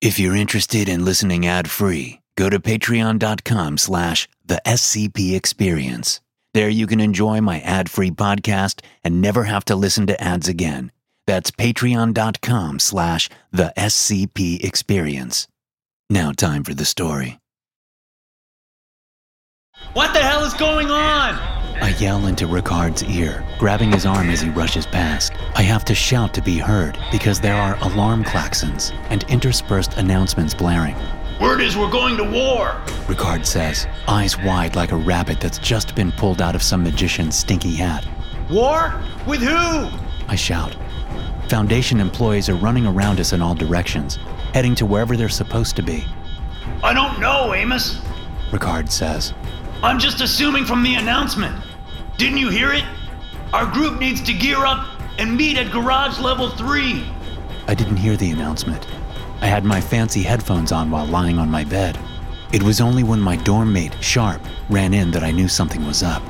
If 0.00 0.18
you're 0.18 0.34
interested 0.34 0.88
in 0.88 1.04
listening 1.04 1.46
ad-free, 1.46 2.22
go 2.34 2.48
to 2.48 2.58
patreon.com 2.58 3.76
slash 3.76 4.30
the 4.42 4.62
SCP 4.64 5.36
Experience. 5.36 6.22
There 6.54 6.70
you 6.70 6.86
can 6.86 7.00
enjoy 7.00 7.42
my 7.42 7.60
ad-free 7.60 8.12
podcast 8.12 8.80
and 9.04 9.20
never 9.20 9.44
have 9.44 9.66
to 9.66 9.76
listen 9.76 10.06
to 10.06 10.18
ads 10.18 10.48
again. 10.48 10.90
That's 11.26 11.50
patreon.com 11.50 12.78
slash 12.78 13.28
the 13.52 13.74
SCP 13.76 14.64
Experience. 14.64 15.48
Now 16.08 16.32
time 16.32 16.64
for 16.64 16.72
the 16.72 16.86
story. 16.86 17.38
What 19.92 20.12
the 20.12 20.20
hell 20.20 20.44
is 20.44 20.54
going 20.54 20.90
on? 20.90 21.34
I 21.82 21.94
yell 21.98 22.26
into 22.26 22.46
Ricard's 22.46 23.02
ear, 23.04 23.44
grabbing 23.58 23.92
his 23.92 24.06
arm 24.06 24.30
as 24.30 24.40
he 24.40 24.50
rushes 24.50 24.86
past. 24.86 25.32
I 25.56 25.62
have 25.62 25.84
to 25.86 25.94
shout 25.94 26.32
to 26.34 26.42
be 26.42 26.58
heard 26.58 26.98
because 27.10 27.40
there 27.40 27.56
are 27.56 27.76
alarm 27.82 28.22
klaxons 28.22 28.92
and 29.08 29.24
interspersed 29.24 29.96
announcements 29.96 30.54
blaring. 30.54 30.94
Word 31.40 31.60
is 31.60 31.76
we're 31.76 31.90
going 31.90 32.18
to 32.18 32.24
war. 32.24 32.80
Ricard 33.06 33.46
says, 33.46 33.86
eyes 34.06 34.38
wide 34.38 34.76
like 34.76 34.92
a 34.92 34.96
rabbit 34.96 35.40
that's 35.40 35.58
just 35.58 35.94
been 35.94 36.12
pulled 36.12 36.42
out 36.42 36.54
of 36.54 36.62
some 36.62 36.84
magician's 36.84 37.34
stinky 37.34 37.74
hat. 37.74 38.06
War? 38.50 38.94
With 39.26 39.40
who? 39.40 39.88
I 40.28 40.36
shout. 40.36 40.76
Foundation 41.48 41.98
employees 41.98 42.48
are 42.48 42.54
running 42.56 42.86
around 42.86 43.18
us 43.18 43.32
in 43.32 43.40
all 43.40 43.54
directions, 43.54 44.18
heading 44.52 44.74
to 44.76 44.86
wherever 44.86 45.16
they're 45.16 45.28
supposed 45.28 45.74
to 45.76 45.82
be. 45.82 46.04
I 46.84 46.92
don't 46.92 47.18
know, 47.18 47.54
Amos. 47.54 47.98
Ricard 48.50 48.90
says. 48.90 49.32
I'm 49.82 49.98
just 49.98 50.20
assuming 50.20 50.66
from 50.66 50.82
the 50.82 50.96
announcement. 50.96 51.56
Didn't 52.18 52.36
you 52.36 52.50
hear 52.50 52.72
it? 52.74 52.84
Our 53.54 53.64
group 53.64 53.98
needs 53.98 54.20
to 54.24 54.34
gear 54.34 54.66
up 54.66 54.86
and 55.18 55.34
meet 55.34 55.56
at 55.56 55.72
garage 55.72 56.20
level 56.20 56.50
3. 56.50 57.02
I 57.66 57.74
didn't 57.74 57.96
hear 57.96 58.14
the 58.14 58.30
announcement. 58.30 58.86
I 59.40 59.46
had 59.46 59.64
my 59.64 59.80
fancy 59.80 60.22
headphones 60.22 60.70
on 60.70 60.90
while 60.90 61.06
lying 61.06 61.38
on 61.38 61.50
my 61.50 61.64
bed. 61.64 61.98
It 62.52 62.62
was 62.62 62.82
only 62.82 63.04
when 63.04 63.20
my 63.20 63.36
dorm 63.36 63.72
mate, 63.72 63.96
Sharp, 64.02 64.42
ran 64.68 64.92
in 64.92 65.10
that 65.12 65.24
I 65.24 65.30
knew 65.30 65.48
something 65.48 65.86
was 65.86 66.02
up. 66.02 66.22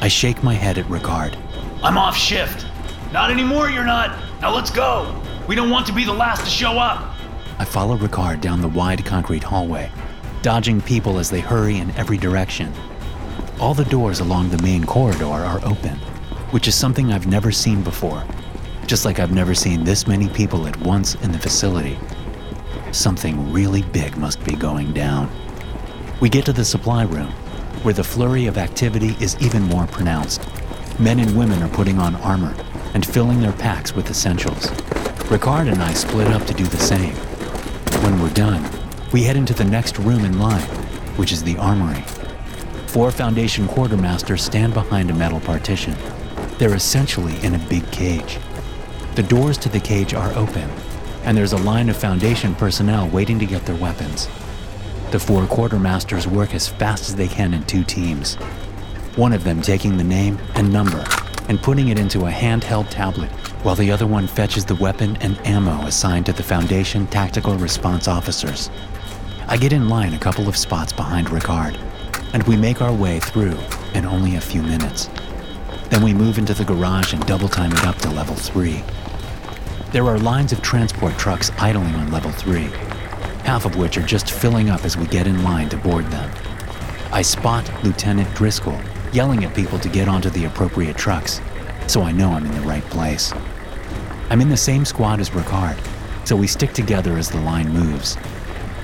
I 0.00 0.08
shake 0.08 0.42
my 0.42 0.54
head 0.54 0.76
at 0.76 0.86
Ricard. 0.86 1.38
I'm 1.84 1.96
off 1.96 2.16
shift. 2.16 2.66
Not 3.12 3.30
anymore, 3.30 3.70
you're 3.70 3.84
not. 3.84 4.18
Now 4.40 4.52
let's 4.52 4.70
go. 4.70 5.22
We 5.46 5.54
don't 5.54 5.70
want 5.70 5.86
to 5.86 5.92
be 5.92 6.04
the 6.04 6.12
last 6.12 6.42
to 6.44 6.50
show 6.50 6.78
up. 6.78 7.14
I 7.60 7.64
follow 7.64 7.96
Ricard 7.96 8.40
down 8.40 8.60
the 8.60 8.68
wide 8.68 9.04
concrete 9.04 9.44
hallway, 9.44 9.88
dodging 10.42 10.80
people 10.80 11.18
as 11.18 11.30
they 11.30 11.40
hurry 11.40 11.78
in 11.78 11.90
every 11.92 12.18
direction. 12.18 12.72
All 13.60 13.74
the 13.74 13.84
doors 13.84 14.18
along 14.18 14.50
the 14.50 14.60
main 14.62 14.84
corridor 14.84 15.24
are 15.24 15.64
open, 15.64 15.96
which 16.50 16.66
is 16.66 16.74
something 16.74 17.12
I've 17.12 17.28
never 17.28 17.52
seen 17.52 17.82
before, 17.82 18.24
just 18.86 19.04
like 19.04 19.20
I've 19.20 19.32
never 19.32 19.54
seen 19.54 19.84
this 19.84 20.08
many 20.08 20.28
people 20.28 20.66
at 20.66 20.76
once 20.78 21.14
in 21.16 21.30
the 21.30 21.38
facility. 21.38 21.96
Something 22.90 23.52
really 23.52 23.82
big 23.82 24.16
must 24.16 24.44
be 24.44 24.56
going 24.56 24.92
down. 24.92 25.30
We 26.20 26.28
get 26.28 26.44
to 26.46 26.52
the 26.52 26.64
supply 26.64 27.04
room, 27.04 27.30
where 27.84 27.94
the 27.94 28.04
flurry 28.04 28.46
of 28.46 28.58
activity 28.58 29.16
is 29.20 29.40
even 29.40 29.62
more 29.62 29.86
pronounced. 29.86 30.42
Men 30.98 31.20
and 31.20 31.36
women 31.36 31.62
are 31.62 31.68
putting 31.68 31.98
on 31.98 32.16
armor 32.16 32.54
and 32.94 33.06
filling 33.06 33.40
their 33.40 33.52
packs 33.52 33.94
with 33.94 34.10
essentials. 34.10 34.66
Ricard 35.30 35.70
and 35.72 35.82
I 35.82 35.92
split 35.92 36.28
up 36.28 36.44
to 36.46 36.54
do 36.54 36.64
the 36.64 36.76
same. 36.76 37.14
When 38.02 38.20
we're 38.20 38.34
done, 38.34 38.81
we 39.12 39.22
head 39.22 39.36
into 39.36 39.52
the 39.52 39.64
next 39.64 39.98
room 39.98 40.24
in 40.24 40.38
line, 40.38 40.62
which 41.16 41.32
is 41.32 41.42
the 41.42 41.56
armory. 41.58 42.00
Four 42.86 43.10
Foundation 43.10 43.66
quartermasters 43.68 44.40
stand 44.40 44.72
behind 44.72 45.10
a 45.10 45.14
metal 45.14 45.40
partition. 45.40 45.94
They're 46.58 46.74
essentially 46.74 47.38
in 47.44 47.54
a 47.54 47.68
big 47.68 47.88
cage. 47.90 48.38
The 49.14 49.22
doors 49.22 49.58
to 49.58 49.68
the 49.68 49.80
cage 49.80 50.14
are 50.14 50.32
open, 50.32 50.70
and 51.24 51.36
there's 51.36 51.52
a 51.52 51.58
line 51.58 51.90
of 51.90 51.96
Foundation 51.96 52.54
personnel 52.54 53.08
waiting 53.08 53.38
to 53.38 53.46
get 53.46 53.66
their 53.66 53.76
weapons. 53.76 54.28
The 55.10 55.20
four 55.20 55.42
quartermasters 55.42 56.26
work 56.26 56.54
as 56.54 56.68
fast 56.68 57.10
as 57.10 57.16
they 57.16 57.28
can 57.28 57.52
in 57.52 57.64
two 57.64 57.84
teams, 57.84 58.36
one 59.16 59.34
of 59.34 59.44
them 59.44 59.60
taking 59.60 59.98
the 59.98 60.04
name 60.04 60.38
and 60.54 60.72
number 60.72 61.04
and 61.48 61.60
putting 61.60 61.88
it 61.88 61.98
into 61.98 62.26
a 62.26 62.30
handheld 62.30 62.88
tablet, 62.88 63.30
while 63.62 63.74
the 63.74 63.90
other 63.90 64.06
one 64.06 64.26
fetches 64.26 64.64
the 64.64 64.74
weapon 64.76 65.16
and 65.20 65.38
ammo 65.46 65.86
assigned 65.86 66.24
to 66.24 66.32
the 66.32 66.42
Foundation 66.42 67.06
Tactical 67.08 67.56
Response 67.56 68.08
Officers. 68.08 68.70
I 69.52 69.58
get 69.58 69.74
in 69.74 69.90
line 69.90 70.14
a 70.14 70.18
couple 70.18 70.48
of 70.48 70.56
spots 70.56 70.94
behind 70.94 71.26
Ricard, 71.26 71.78
and 72.32 72.42
we 72.44 72.56
make 72.56 72.80
our 72.80 72.90
way 72.90 73.20
through 73.20 73.58
in 73.92 74.06
only 74.06 74.36
a 74.36 74.40
few 74.40 74.62
minutes. 74.62 75.10
Then 75.90 76.02
we 76.02 76.14
move 76.14 76.38
into 76.38 76.54
the 76.54 76.64
garage 76.64 77.12
and 77.12 77.22
double 77.26 77.50
time 77.50 77.70
it 77.70 77.84
up 77.84 77.96
to 77.96 78.08
level 78.08 78.34
3. 78.34 78.82
There 79.90 80.06
are 80.06 80.18
lines 80.18 80.52
of 80.52 80.62
transport 80.62 81.18
trucks 81.18 81.50
idling 81.58 81.94
on 81.96 82.10
level 82.10 82.32
3, 82.32 82.62
half 83.44 83.66
of 83.66 83.76
which 83.76 83.98
are 83.98 84.06
just 84.06 84.30
filling 84.30 84.70
up 84.70 84.86
as 84.86 84.96
we 84.96 85.06
get 85.08 85.26
in 85.26 85.44
line 85.44 85.68
to 85.68 85.76
board 85.76 86.06
them. 86.06 86.30
I 87.12 87.20
spot 87.20 87.70
Lieutenant 87.84 88.34
Driscoll 88.34 88.80
yelling 89.12 89.44
at 89.44 89.54
people 89.54 89.78
to 89.80 89.88
get 89.90 90.08
onto 90.08 90.30
the 90.30 90.46
appropriate 90.46 90.96
trucks, 90.96 91.42
so 91.88 92.00
I 92.00 92.12
know 92.12 92.30
I'm 92.30 92.46
in 92.46 92.54
the 92.54 92.66
right 92.66 92.84
place. 92.84 93.34
I'm 94.30 94.40
in 94.40 94.48
the 94.48 94.56
same 94.56 94.86
squad 94.86 95.20
as 95.20 95.28
Ricard, 95.28 95.76
so 96.26 96.36
we 96.36 96.46
stick 96.46 96.72
together 96.72 97.18
as 97.18 97.28
the 97.28 97.42
line 97.42 97.68
moves. 97.68 98.16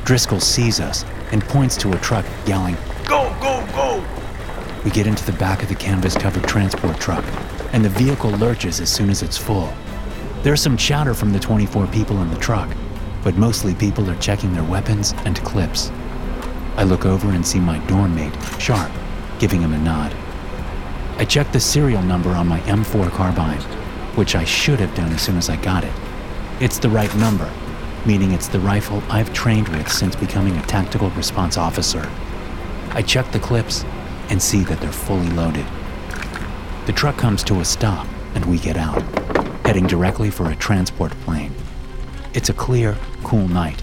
Driscoll 0.08 0.40
sees 0.40 0.80
us 0.80 1.04
and 1.32 1.44
points 1.44 1.76
to 1.76 1.92
a 1.92 1.98
truck, 1.98 2.24
yelling, 2.46 2.78
Go, 3.04 3.28
go, 3.42 3.62
go! 3.74 4.02
We 4.82 4.90
get 4.90 5.06
into 5.06 5.22
the 5.26 5.36
back 5.36 5.62
of 5.62 5.68
the 5.68 5.74
canvas 5.74 6.16
covered 6.16 6.44
transport 6.44 6.98
truck, 6.98 7.22
and 7.74 7.84
the 7.84 7.90
vehicle 7.90 8.30
lurches 8.30 8.80
as 8.80 8.90
soon 8.90 9.10
as 9.10 9.22
it's 9.22 9.36
full. 9.36 9.70
There's 10.42 10.62
some 10.62 10.78
chatter 10.78 11.12
from 11.12 11.34
the 11.34 11.38
24 11.38 11.88
people 11.88 12.22
in 12.22 12.30
the 12.30 12.38
truck, 12.38 12.74
but 13.22 13.36
mostly 13.36 13.74
people 13.74 14.08
are 14.08 14.16
checking 14.16 14.54
their 14.54 14.64
weapons 14.64 15.12
and 15.26 15.36
clips. 15.44 15.90
I 16.78 16.84
look 16.84 17.04
over 17.04 17.28
and 17.28 17.46
see 17.46 17.60
my 17.60 17.78
dorm 17.80 18.14
mate, 18.14 18.32
Sharp, 18.58 18.90
giving 19.38 19.60
him 19.60 19.74
a 19.74 19.78
nod. 19.78 20.16
I 21.18 21.26
check 21.26 21.52
the 21.52 21.60
serial 21.60 22.00
number 22.00 22.30
on 22.30 22.48
my 22.48 22.60
M4 22.60 23.10
carbine, 23.10 23.60
which 24.16 24.36
I 24.36 24.44
should 24.44 24.80
have 24.80 24.94
done 24.94 25.12
as 25.12 25.20
soon 25.20 25.36
as 25.36 25.50
I 25.50 25.56
got 25.56 25.84
it. 25.84 25.92
It's 26.60 26.78
the 26.78 26.88
right 26.88 27.14
number, 27.16 27.52
meaning 28.06 28.32
it's 28.32 28.48
the 28.48 28.60
rifle 28.60 29.02
I've 29.08 29.32
trained 29.32 29.68
with 29.68 29.90
since 29.90 30.16
becoming 30.16 30.56
a 30.56 30.62
tactical 30.62 31.10
response 31.10 31.56
officer. 31.56 32.08
I 32.90 33.02
check 33.02 33.30
the 33.32 33.38
clips 33.38 33.84
and 34.28 34.40
see 34.40 34.64
that 34.64 34.80
they're 34.80 34.92
fully 34.92 35.28
loaded. 35.30 35.66
The 36.86 36.92
truck 36.92 37.16
comes 37.16 37.42
to 37.44 37.60
a 37.60 37.64
stop 37.64 38.06
and 38.34 38.44
we 38.46 38.58
get 38.58 38.76
out, 38.76 39.02
heading 39.66 39.86
directly 39.86 40.30
for 40.30 40.50
a 40.50 40.56
transport 40.56 41.12
plane. 41.20 41.52
It's 42.34 42.48
a 42.48 42.54
clear, 42.54 42.96
cool 43.24 43.48
night, 43.48 43.82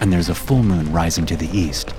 and 0.00 0.12
there's 0.12 0.28
a 0.28 0.34
full 0.34 0.62
moon 0.62 0.92
rising 0.92 1.26
to 1.26 1.36
the 1.36 1.48
east. 1.56 1.94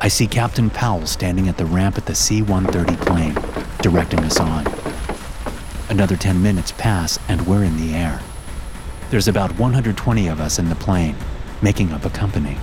I 0.00 0.08
see 0.08 0.26
Captain 0.26 0.70
Powell 0.70 1.06
standing 1.06 1.48
at 1.48 1.56
the 1.56 1.66
ramp 1.66 1.98
at 1.98 2.06
the 2.06 2.14
C 2.14 2.42
130 2.42 2.96
plane, 3.04 3.34
directing 3.80 4.20
us 4.20 4.38
on. 4.38 4.66
Another 5.88 6.16
10 6.16 6.42
minutes 6.42 6.72
pass 6.72 7.18
and 7.28 7.46
we're 7.46 7.64
in 7.64 7.76
the 7.76 7.94
air. 7.94 8.20
There's 9.08 9.28
about 9.28 9.56
120 9.58 10.26
of 10.28 10.40
us 10.40 10.58
in 10.58 10.68
the 10.68 10.74
plane, 10.74 11.14
making 11.62 11.92
up 11.92 12.04
a 12.04 12.10
company. 12.10 12.56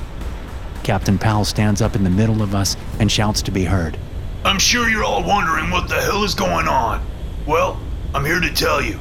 Captain 0.83 1.17
Powell 1.17 1.45
stands 1.45 1.81
up 1.81 1.95
in 1.95 2.03
the 2.03 2.09
middle 2.09 2.41
of 2.41 2.53
us 2.53 2.75
and 2.99 3.09
shouts 3.09 3.41
to 3.43 3.51
be 3.51 3.63
heard. 3.63 3.97
I'm 4.43 4.59
sure 4.59 4.89
you're 4.89 5.05
all 5.05 5.23
wondering 5.23 5.71
what 5.71 5.87
the 5.87 6.01
hell 6.01 6.25
is 6.25 6.35
going 6.35 6.67
on. 6.67 7.05
Well, 7.45 7.79
I'm 8.13 8.25
here 8.25 8.41
to 8.41 8.53
tell 8.53 8.81
you. 8.81 8.99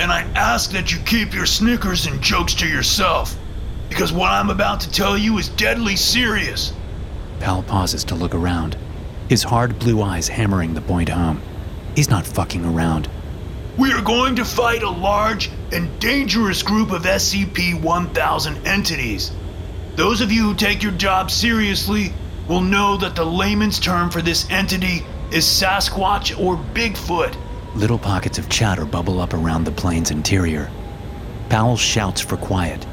And 0.00 0.10
I 0.10 0.22
ask 0.34 0.72
that 0.72 0.92
you 0.92 0.98
keep 1.06 1.32
your 1.32 1.46
snickers 1.46 2.06
and 2.06 2.20
jokes 2.20 2.54
to 2.54 2.66
yourself. 2.66 3.36
Because 3.88 4.12
what 4.12 4.32
I'm 4.32 4.50
about 4.50 4.80
to 4.80 4.90
tell 4.90 5.16
you 5.16 5.38
is 5.38 5.48
deadly 5.50 5.94
serious. 5.94 6.72
Powell 7.38 7.62
pauses 7.62 8.02
to 8.04 8.16
look 8.16 8.34
around, 8.34 8.76
his 9.28 9.44
hard 9.44 9.78
blue 9.78 10.02
eyes 10.02 10.26
hammering 10.26 10.74
the 10.74 10.80
point 10.80 11.08
home. 11.08 11.40
He's 11.94 12.10
not 12.10 12.26
fucking 12.26 12.64
around. 12.64 13.08
We 13.78 13.92
are 13.92 14.02
going 14.02 14.34
to 14.36 14.44
fight 14.44 14.82
a 14.82 14.90
large 14.90 15.50
and 15.74 15.98
dangerous 16.00 16.62
group 16.62 16.92
of 16.92 17.02
SCP 17.02 17.80
1000 17.82 18.66
entities. 18.66 19.32
Those 19.96 20.20
of 20.20 20.32
you 20.32 20.42
who 20.42 20.54
take 20.54 20.82
your 20.82 20.92
job 20.92 21.30
seriously 21.30 22.12
will 22.48 22.60
know 22.60 22.96
that 22.96 23.14
the 23.16 23.24
layman's 23.24 23.78
term 23.78 24.10
for 24.10 24.22
this 24.22 24.48
entity 24.50 25.04
is 25.32 25.44
Sasquatch 25.44 26.38
or 26.38 26.56
Bigfoot. 26.74 27.36
Little 27.74 27.98
pockets 27.98 28.38
of 28.38 28.48
chatter 28.48 28.84
bubble 28.84 29.20
up 29.20 29.34
around 29.34 29.64
the 29.64 29.72
plane's 29.72 30.10
interior. 30.10 30.70
Powell 31.48 31.76
shouts 31.76 32.20
for 32.20 32.36
quiet, 32.36 32.86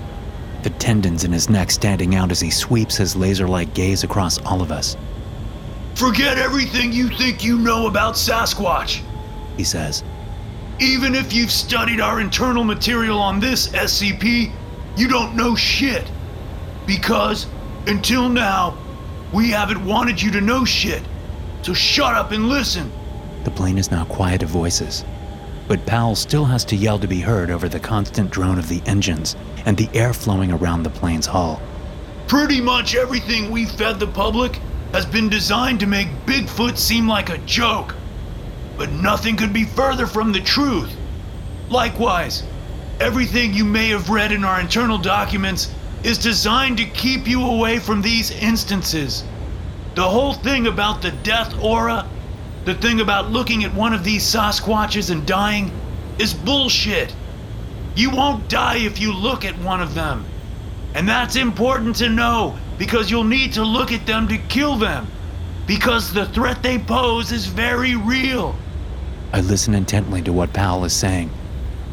the 0.64 0.70
tendons 0.72 1.24
in 1.24 1.32
his 1.32 1.50
neck 1.50 1.72
standing 1.72 2.16
out 2.16 2.32
as 2.32 2.40
he 2.40 2.50
sweeps 2.50 2.98
his 2.98 3.16
laser 3.16 3.48
like 3.48 3.74
gaze 3.74 4.04
across 4.04 4.38
all 4.40 4.62
of 4.62 4.72
us. 4.72 4.98
Forget 5.96 6.38
everything 6.38 6.92
you 6.92 7.10
think 7.10 7.44
you 7.44 7.58
know 7.58 7.88
about 7.88 8.16
Sasquatch, 8.16 9.02
he 9.58 9.64
says. 9.64 10.04
Even 10.82 11.14
if 11.14 11.32
you've 11.32 11.52
studied 11.52 12.02
our 12.02 12.20
internal 12.20 12.64
material 12.64 13.20
on 13.20 13.40
this 13.40 13.68
SCP, 13.68 14.52
you 14.98 15.08
don't 15.08 15.36
know 15.36 15.54
shit. 15.56 16.10
Because, 16.88 17.46
until 17.86 18.28
now, 18.28 18.76
we 19.32 19.52
haven't 19.52 19.86
wanted 19.86 20.20
you 20.20 20.32
to 20.32 20.42
know 20.42 20.66
shit. 20.66 21.04
So 21.62 21.76
shut 21.76 22.16
up 22.16 22.32
and 22.32 22.50
listen. 22.50 22.92
The 23.44 23.52
plane 23.52 23.78
is 23.78 23.92
now 23.92 24.06
quiet 24.06 24.42
of 24.42 24.50
voices, 24.50 25.06
but 25.68 25.86
Powell 25.86 26.16
still 26.16 26.46
has 26.46 26.66
to 26.66 26.76
yell 26.76 26.98
to 26.98 27.08
be 27.08 27.20
heard 27.20 27.52
over 27.52 27.70
the 27.70 27.80
constant 27.80 28.32
drone 28.32 28.58
of 28.58 28.68
the 28.68 28.82
engines 28.88 29.36
and 29.68 29.78
the 29.78 29.90
air 29.94 30.14
flowing 30.14 30.52
around 30.52 30.82
the 30.82 30.90
plane's 30.90 31.28
hull. 31.28 31.62
Pretty 32.28 32.60
much 32.60 32.96
everything 32.96 33.52
we 33.52 33.68
fed 33.68 34.00
the 34.00 34.08
public 34.08 34.56
has 34.94 35.06
been 35.06 35.30
designed 35.30 35.80
to 35.82 35.86
make 35.86 36.08
Bigfoot 36.26 36.76
seem 36.76 37.08
like 37.08 37.30
a 37.30 37.38
joke. 37.40 37.94
But 38.82 38.94
nothing 38.94 39.36
could 39.36 39.54
be 39.54 39.66
further 39.66 40.08
from 40.08 40.32
the 40.32 40.40
truth. 40.40 40.90
Likewise, 41.70 42.42
everything 43.00 43.54
you 43.54 43.64
may 43.64 43.90
have 43.90 44.10
read 44.10 44.32
in 44.32 44.44
our 44.44 44.60
internal 44.60 44.98
documents 44.98 45.72
is 46.04 46.18
designed 46.18 46.78
to 46.78 46.86
keep 46.86 47.28
you 47.28 47.46
away 47.46 47.78
from 47.78 48.02
these 48.02 48.32
instances. 48.32 49.24
The 49.94 50.10
whole 50.10 50.34
thing 50.34 50.66
about 50.66 51.04
the 51.04 51.12
death 51.12 51.54
aura, 51.62 52.10
the 52.66 52.74
thing 52.74 53.02
about 53.02 53.30
looking 53.30 53.64
at 53.64 53.72
one 53.76 53.94
of 53.94 54.04
these 54.04 54.24
Sasquatches 54.24 55.12
and 55.12 55.28
dying, 55.28 55.70
is 56.18 56.34
bullshit. 56.34 57.14
You 57.96 58.10
won't 58.10 58.50
die 58.50 58.78
if 58.78 59.00
you 59.00 59.14
look 59.14 59.46
at 59.46 59.56
one 59.60 59.82
of 59.82 59.94
them. 59.94 60.26
And 60.96 61.08
that's 61.08 61.36
important 61.36 61.98
to 61.98 62.10
know 62.10 62.58
because 62.80 63.12
you'll 63.12 63.26
need 63.26 63.54
to 63.54 63.64
look 63.64 63.92
at 63.92 64.08
them 64.08 64.28
to 64.30 64.40
kill 64.40 64.76
them. 64.76 65.06
Because 65.68 66.12
the 66.12 66.26
threat 66.26 66.64
they 66.64 66.80
pose 66.80 67.32
is 67.32 67.46
very 67.46 67.96
real. 67.96 68.56
I 69.34 69.40
listen 69.40 69.74
intently 69.74 70.22
to 70.24 70.34
what 70.34 70.52
Powell 70.52 70.84
is 70.84 70.92
saying. 70.92 71.30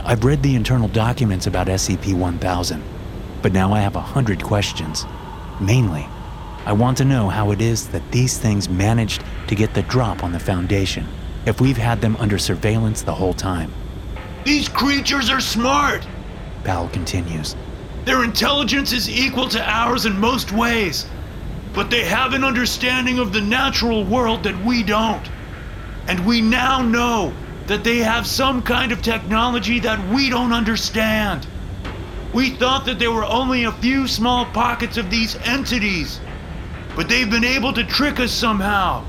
I've 0.05 0.25
read 0.25 0.43
the 0.43 0.57
internal 0.57 0.89
documents 0.89 1.47
about 1.47 1.69
SCP 1.69 2.13
1000, 2.13 2.83
but 3.43 3.53
now 3.53 3.73
I 3.73 3.79
have 3.79 3.95
a 3.95 4.01
hundred 4.01 4.43
questions. 4.43 5.07
Mainly, 5.61 6.05
I 6.67 6.73
want 6.73 6.99
to 6.99 7.05
know 7.05 7.29
how 7.29 7.53
it 7.53 7.61
is 7.61 7.89
that 7.89 8.11
these 8.11 8.39
things 8.39 8.69
managed 8.69 9.23
to 9.47 9.55
get 9.55 9.73
the 9.73 9.83
drop 9.83 10.25
on 10.25 10.33
the 10.33 10.41
Foundation 10.41 11.07
if 11.47 11.61
we've 11.61 11.77
had 11.77 12.01
them 12.01 12.17
under 12.17 12.39
surveillance 12.39 13.03
the 13.03 13.15
whole 13.15 13.35
time. 13.35 13.73
These 14.45 14.69
creatures 14.69 15.31
are 15.31 15.41
smart. 15.41 16.07
Powell 16.65 16.89
continues. 16.89 17.55
Their 18.05 18.25
intelligence 18.25 18.93
is 18.93 19.09
equal 19.09 19.49
to 19.51 19.63
ours 19.63 20.07
in 20.07 20.19
most 20.19 20.51
ways, 20.51 21.07
but 21.73 21.89
they 21.89 22.05
have 22.05 22.35
an 22.35 22.43
understanding 22.43 23.21
of 23.21 23.33
the 23.33 23.41
natural 23.41 24.05
world 24.05 24.43
that 24.43 24.59
we 24.65 24.83
don't. 24.83 25.31
And 26.09 26.25
we 26.27 26.41
now 26.41 26.81
know 26.81 27.33
that 27.67 27.85
they 27.85 27.99
have 27.99 28.27
some 28.27 28.63
kind 28.63 28.93
of 28.93 29.03
technology 29.03 29.79
that 29.81 30.03
we 30.09 30.31
don't 30.31 30.55
understand. 30.55 31.47
We 32.33 32.51
thought 32.51 32.87
that 32.87 32.99
there 32.99 33.13
were 33.13 33.27
only 33.27 33.65
a 33.65 33.73
few 33.73 34.09
small 34.09 34.47
pockets 34.47 34.97
of 34.97 35.11
these 35.11 35.37
entities, 35.37 36.19
but 36.97 37.09
they've 37.09 37.31
been 37.31 37.45
able 37.45 37.75
to 37.75 37.85
trick 37.85 38.21
us 38.21 38.33
somehow. 38.33 39.05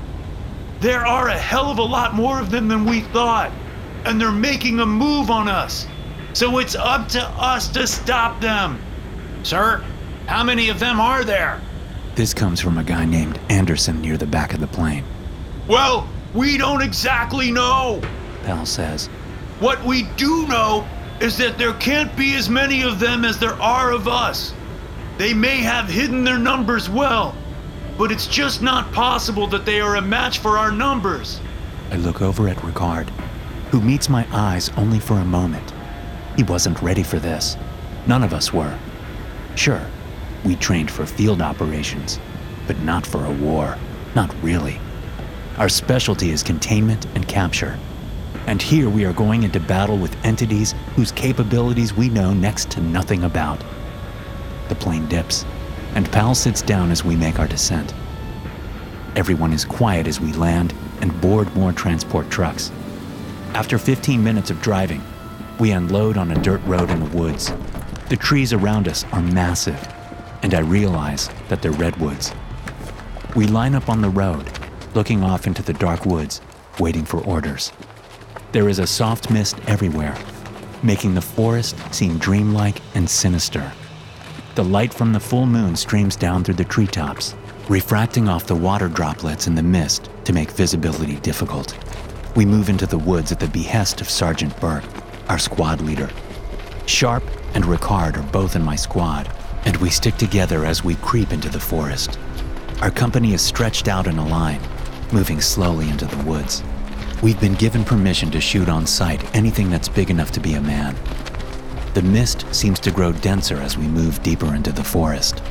There 0.80 1.06
are 1.06 1.28
a 1.28 1.38
hell 1.38 1.70
of 1.70 1.78
a 1.78 1.82
lot 1.82 2.14
more 2.14 2.38
of 2.38 2.50
them 2.50 2.68
than 2.68 2.84
we 2.84 3.00
thought, 3.00 3.50
and 4.04 4.20
they're 4.20 4.30
making 4.30 4.80
a 4.80 4.86
move 4.86 5.30
on 5.30 5.48
us. 5.48 5.86
So 6.34 6.58
it's 6.58 6.74
up 6.74 7.08
to 7.08 7.22
us 7.22 7.68
to 7.68 7.86
stop 7.86 8.40
them. 8.40 8.78
Sir, 9.42 9.82
how 10.26 10.44
many 10.44 10.68
of 10.68 10.78
them 10.78 11.00
are 11.00 11.24
there? 11.24 11.60
This 12.14 12.34
comes 12.34 12.60
from 12.60 12.76
a 12.76 12.84
guy 12.84 13.06
named 13.06 13.40
Anderson 13.48 14.00
near 14.02 14.16
the 14.16 14.26
back 14.26 14.52
of 14.52 14.60
the 14.60 14.66
plane. 14.66 15.04
Well, 15.66 16.06
we 16.34 16.56
don't 16.56 16.82
exactly 16.82 17.50
know. 17.50 18.00
Powell 18.44 18.66
says. 18.66 19.08
What 19.58 19.82
we 19.84 20.04
do 20.16 20.46
know 20.46 20.86
is 21.20 21.36
that 21.36 21.58
there 21.58 21.74
can't 21.74 22.14
be 22.16 22.34
as 22.34 22.48
many 22.48 22.82
of 22.82 22.98
them 22.98 23.24
as 23.24 23.38
there 23.38 23.60
are 23.60 23.92
of 23.92 24.08
us. 24.08 24.54
They 25.18 25.34
may 25.34 25.56
have 25.58 25.88
hidden 25.88 26.24
their 26.24 26.38
numbers 26.38 26.88
well, 26.88 27.34
but 27.98 28.10
it's 28.10 28.26
just 28.26 28.62
not 28.62 28.90
possible 28.92 29.46
that 29.48 29.66
they 29.66 29.80
are 29.80 29.96
a 29.96 30.02
match 30.02 30.38
for 30.38 30.56
our 30.56 30.72
numbers. 30.72 31.40
I 31.90 31.96
look 31.96 32.22
over 32.22 32.48
at 32.48 32.56
Ricard, 32.58 33.10
who 33.70 33.80
meets 33.80 34.08
my 34.08 34.26
eyes 34.32 34.70
only 34.78 34.98
for 34.98 35.18
a 35.18 35.24
moment. 35.24 35.74
He 36.36 36.42
wasn't 36.42 36.80
ready 36.80 37.02
for 37.02 37.18
this. 37.18 37.56
None 38.06 38.22
of 38.22 38.32
us 38.32 38.52
were. 38.52 38.78
Sure, 39.56 39.84
we 40.44 40.56
trained 40.56 40.90
for 40.90 41.04
field 41.04 41.42
operations, 41.42 42.18
but 42.66 42.78
not 42.78 43.04
for 43.04 43.26
a 43.26 43.32
war. 43.32 43.76
Not 44.14 44.34
really. 44.42 44.80
Our 45.60 45.68
specialty 45.68 46.30
is 46.30 46.42
containment 46.42 47.04
and 47.14 47.28
capture. 47.28 47.78
And 48.46 48.62
here 48.62 48.88
we 48.88 49.04
are 49.04 49.12
going 49.12 49.42
into 49.42 49.60
battle 49.60 49.98
with 49.98 50.16
entities 50.24 50.74
whose 50.96 51.12
capabilities 51.12 51.92
we 51.92 52.08
know 52.08 52.32
next 52.32 52.70
to 52.70 52.80
nothing 52.80 53.24
about. 53.24 53.62
The 54.70 54.74
plane 54.74 55.06
dips, 55.06 55.44
and 55.94 56.10
Powell 56.10 56.34
sits 56.34 56.62
down 56.62 56.90
as 56.90 57.04
we 57.04 57.14
make 57.14 57.38
our 57.38 57.46
descent. 57.46 57.92
Everyone 59.16 59.52
is 59.52 59.66
quiet 59.66 60.06
as 60.06 60.18
we 60.18 60.32
land 60.32 60.72
and 61.02 61.20
board 61.20 61.54
more 61.54 61.74
transport 61.74 62.30
trucks. 62.30 62.72
After 63.52 63.76
15 63.76 64.24
minutes 64.24 64.48
of 64.48 64.62
driving, 64.62 65.02
we 65.58 65.72
unload 65.72 66.16
on 66.16 66.30
a 66.30 66.40
dirt 66.40 66.64
road 66.64 66.88
in 66.88 67.00
the 67.00 67.14
woods. 67.14 67.52
The 68.08 68.16
trees 68.16 68.54
around 68.54 68.88
us 68.88 69.04
are 69.12 69.20
massive, 69.20 69.86
and 70.42 70.54
I 70.54 70.60
realize 70.60 71.28
that 71.48 71.60
they're 71.60 71.70
redwoods. 71.72 72.32
We 73.36 73.46
line 73.46 73.74
up 73.74 73.90
on 73.90 74.00
the 74.00 74.08
road, 74.08 74.50
looking 74.94 75.22
off 75.22 75.46
into 75.46 75.62
the 75.62 75.72
dark 75.72 76.06
woods, 76.06 76.40
waiting 76.78 77.04
for 77.04 77.24
orders. 77.24 77.72
There 78.52 78.68
is 78.68 78.78
a 78.78 78.86
soft 78.86 79.30
mist 79.30 79.56
everywhere, 79.66 80.16
making 80.82 81.14
the 81.14 81.20
forest 81.20 81.76
seem 81.94 82.18
dreamlike 82.18 82.80
and 82.94 83.08
sinister. 83.08 83.72
The 84.56 84.64
light 84.64 84.92
from 84.92 85.12
the 85.12 85.20
full 85.20 85.46
moon 85.46 85.76
streams 85.76 86.16
down 86.16 86.42
through 86.42 86.54
the 86.54 86.64
treetops, 86.64 87.34
refracting 87.68 88.28
off 88.28 88.46
the 88.46 88.54
water 88.54 88.88
droplets 88.88 89.46
in 89.46 89.54
the 89.54 89.62
mist 89.62 90.10
to 90.24 90.32
make 90.32 90.50
visibility 90.50 91.16
difficult. 91.16 91.78
We 92.34 92.44
move 92.44 92.68
into 92.68 92.86
the 92.86 92.98
woods 92.98 93.30
at 93.30 93.38
the 93.38 93.48
behest 93.48 94.00
of 94.00 94.10
Sergeant 94.10 94.58
Burke, 94.60 94.84
our 95.28 95.38
squad 95.38 95.80
leader. 95.80 96.10
Sharp 96.86 97.22
and 97.54 97.64
Ricard 97.64 98.16
are 98.16 98.32
both 98.32 98.56
in 98.56 98.62
my 98.62 98.74
squad, 98.74 99.30
and 99.64 99.76
we 99.76 99.90
stick 99.90 100.16
together 100.16 100.64
as 100.64 100.82
we 100.82 100.96
creep 100.96 101.32
into 101.32 101.48
the 101.48 101.60
forest. 101.60 102.18
Our 102.80 102.90
company 102.90 103.34
is 103.34 103.42
stretched 103.42 103.86
out 103.86 104.06
in 104.06 104.18
a 104.18 104.26
line, 104.26 104.60
moving 105.12 105.40
slowly 105.40 105.88
into 105.88 106.06
the 106.06 106.22
woods. 106.24 106.62
We've 107.22 107.40
been 107.40 107.54
given 107.54 107.84
permission 107.84 108.30
to 108.30 108.40
shoot 108.40 108.68
on 108.68 108.86
sight 108.86 109.22
anything 109.34 109.70
that's 109.70 109.88
big 109.88 110.10
enough 110.10 110.30
to 110.32 110.40
be 110.40 110.54
a 110.54 110.60
man. 110.60 110.96
The 111.94 112.02
mist 112.02 112.46
seems 112.54 112.80
to 112.80 112.90
grow 112.90 113.12
denser 113.12 113.56
as 113.56 113.76
we 113.76 113.86
move 113.86 114.22
deeper 114.22 114.54
into 114.54 114.72
the 114.72 114.84
forest. 114.84 115.42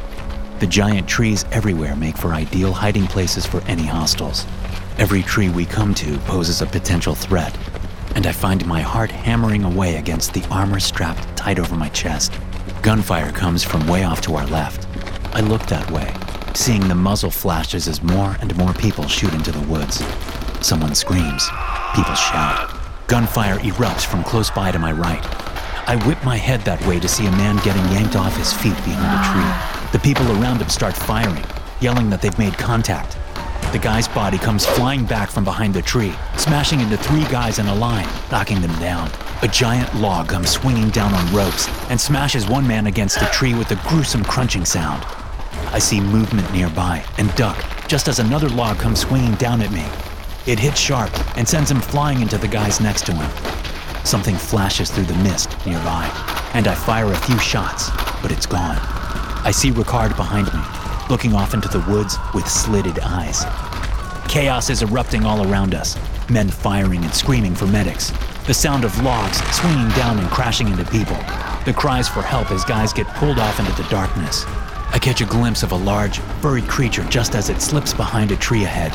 The 0.60 0.68
giant 0.68 1.08
trees 1.08 1.46
everywhere 1.52 1.96
make 1.96 2.18
for 2.18 2.34
ideal 2.34 2.74
hiding 2.74 3.08
places 3.08 3.46
for 3.46 3.62
any 3.62 3.86
hostiles. 3.86 4.46
Every 4.98 5.22
tree 5.22 5.50
we 5.50 5.66
come 5.66 5.94
to 5.96 6.18
poses 6.20 6.62
a 6.62 6.66
potential 6.66 7.16
threat, 7.16 7.58
and 8.16 8.26
I 8.26 8.32
find 8.32 8.66
my 8.66 8.82
heart 8.82 9.12
hammering 9.12 9.64
away 9.64 9.96
against 9.96 10.34
the 10.34 10.46
armor 10.48 10.80
strapped 10.80 11.38
tight 11.38 11.60
over 11.60 11.76
my 11.76 11.90
chest. 11.90 12.34
Gunfire 12.82 13.32
comes 13.32 13.64
from 13.64 13.88
way 13.88 14.04
off 14.04 14.22
to 14.22 14.36
our 14.36 14.48
left. 14.48 14.88
I 15.36 15.42
look 15.42 15.66
that 15.68 15.90
way, 15.92 16.14
seeing 16.60 16.90
the 16.90 16.96
muzzle 16.96 17.32
flashes 17.32 17.88
as 17.88 18.04
more 18.04 18.36
and 18.42 18.54
more 18.58 18.74
people 18.74 19.08
shoot 19.08 19.34
into 19.34 19.50
the 19.50 19.62
woods. 19.62 20.04
Someone 20.60 20.94
screams. 20.94 21.48
People 21.96 22.16
shout. 22.16 22.76
Gunfire 23.08 23.58
erupts 23.60 24.06
from 24.06 24.26
close 24.26 24.52
by 24.52 24.70
to 24.70 24.78
my 24.78 24.92
right. 24.92 25.24
I 25.88 25.96
whip 26.06 26.22
my 26.26 26.36
head 26.36 26.60
that 26.62 26.86
way 26.86 27.00
to 27.00 27.08
see 27.08 27.26
a 27.28 27.32
man 27.32 27.56
getting 27.64 27.82
yanked 27.94 28.18
off 28.18 28.36
his 28.36 28.52
feet 28.52 28.76
behind 28.84 29.08
a 29.16 29.24
tree. 29.32 29.90
The 29.94 30.04
people 30.04 30.30
around 30.34 30.62
him 30.62 30.68
start 30.68 30.96
firing, 30.96 31.46
yelling 31.80 32.10
that 32.10 32.22
they've 32.22 32.38
made 32.38 32.58
contact. 32.58 33.18
The 33.72 33.80
guy's 33.80 34.10
body 34.10 34.38
comes 34.38 34.66
flying 34.66 35.06
back 35.06 35.30
from 35.30 35.46
behind 35.46 35.74
the 35.74 35.82
tree, 35.82 36.14
smashing 36.36 36.82
into 36.82 36.98
three 36.98 37.24
guys 37.32 37.60
in 37.60 37.68
a 37.68 37.76
line, 37.76 38.08
knocking 38.32 38.60
them 38.60 38.78
down. 38.80 39.10
A 39.44 39.48
giant 39.48 39.96
log 39.96 40.28
comes 40.28 40.52
swinging 40.52 40.90
down 40.90 41.14
on 41.14 41.34
ropes 41.34 41.70
and 41.90 42.00
smashes 42.00 42.50
one 42.50 42.68
man 42.68 42.88
against 42.88 43.22
a 43.22 43.28
tree 43.28 43.54
with 43.54 43.72
a 43.72 43.80
gruesome 43.88 44.26
crunching 44.26 44.66
sound. 44.66 45.06
I 45.72 45.80
see 45.80 46.00
movement 46.00 46.52
nearby 46.52 47.04
and 47.18 47.34
duck 47.36 47.58
just 47.88 48.08
as 48.08 48.20
another 48.20 48.50
log 48.50 48.78
comes 48.78 49.00
swinging 49.00 49.34
down 49.36 49.62
at 49.62 49.72
me. 49.72 49.86
It 50.46 50.60
hits 50.60 50.80
sharp 50.80 51.12
and 51.38 51.48
sends 51.48 51.72
him 51.72 51.82
flying 51.82 52.22
into 52.22 52.38
the 52.38 52.48
guys 52.48 52.80
next 52.80 53.06
to 53.08 53.14
him. 53.14 53.30
Something 54.06 54.36
flashes 54.36 54.90
through 54.90 55.06
the 55.06 55.18
mist 55.24 55.56
nearby, 55.66 56.10
and 56.54 56.68
I 56.68 56.76
fire 56.76 57.12
a 57.12 57.18
few 57.18 57.38
shots, 57.40 57.90
but 58.22 58.32
it's 58.32 58.46
gone. 58.46 58.78
I 59.44 59.52
see 59.52 59.72
Ricard 59.72 60.16
behind 60.16 60.54
me, 60.54 60.60
looking 61.10 61.34
off 61.34 61.54
into 61.54 61.68
the 61.68 61.84
woods 61.92 62.18
with 62.34 62.48
slitted 62.48 63.00
eyes. 63.00 63.44
Chaos 64.28 64.70
is 64.70 64.84
erupting 64.84 65.26
all 65.26 65.52
around 65.52 65.74
us, 65.74 65.98
men 66.30 66.50
firing 66.50 67.04
and 67.04 67.14
screaming 67.14 67.56
for 67.56 67.66
medics, 67.68 68.12
the 68.46 68.54
sound 68.54 68.84
of 68.84 69.02
logs 69.02 69.38
swinging 69.56 69.90
down 69.90 70.20
and 70.20 70.30
crashing 70.30 70.68
into 70.68 70.86
people, 70.86 71.18
the 71.66 71.74
cries 71.76 72.08
for 72.08 72.22
help 72.22 72.52
as 72.52 72.64
guys 72.66 72.94
get 72.94 73.08
pulled 73.16 73.40
off 73.40 73.60
into 73.60 73.72
the 73.82 73.88
darkness. 73.90 74.46
I 74.92 74.98
catch 74.98 75.22
a 75.22 75.26
glimpse 75.26 75.62
of 75.62 75.72
a 75.72 75.76
large, 75.76 76.20
furry 76.42 76.64
creature 76.64 77.04
just 77.06 77.36
as 77.36 77.50
it 77.50 77.62
slips 77.62 77.94
behind 77.94 78.32
a 78.32 78.36
tree 78.36 78.64
ahead. 78.64 78.92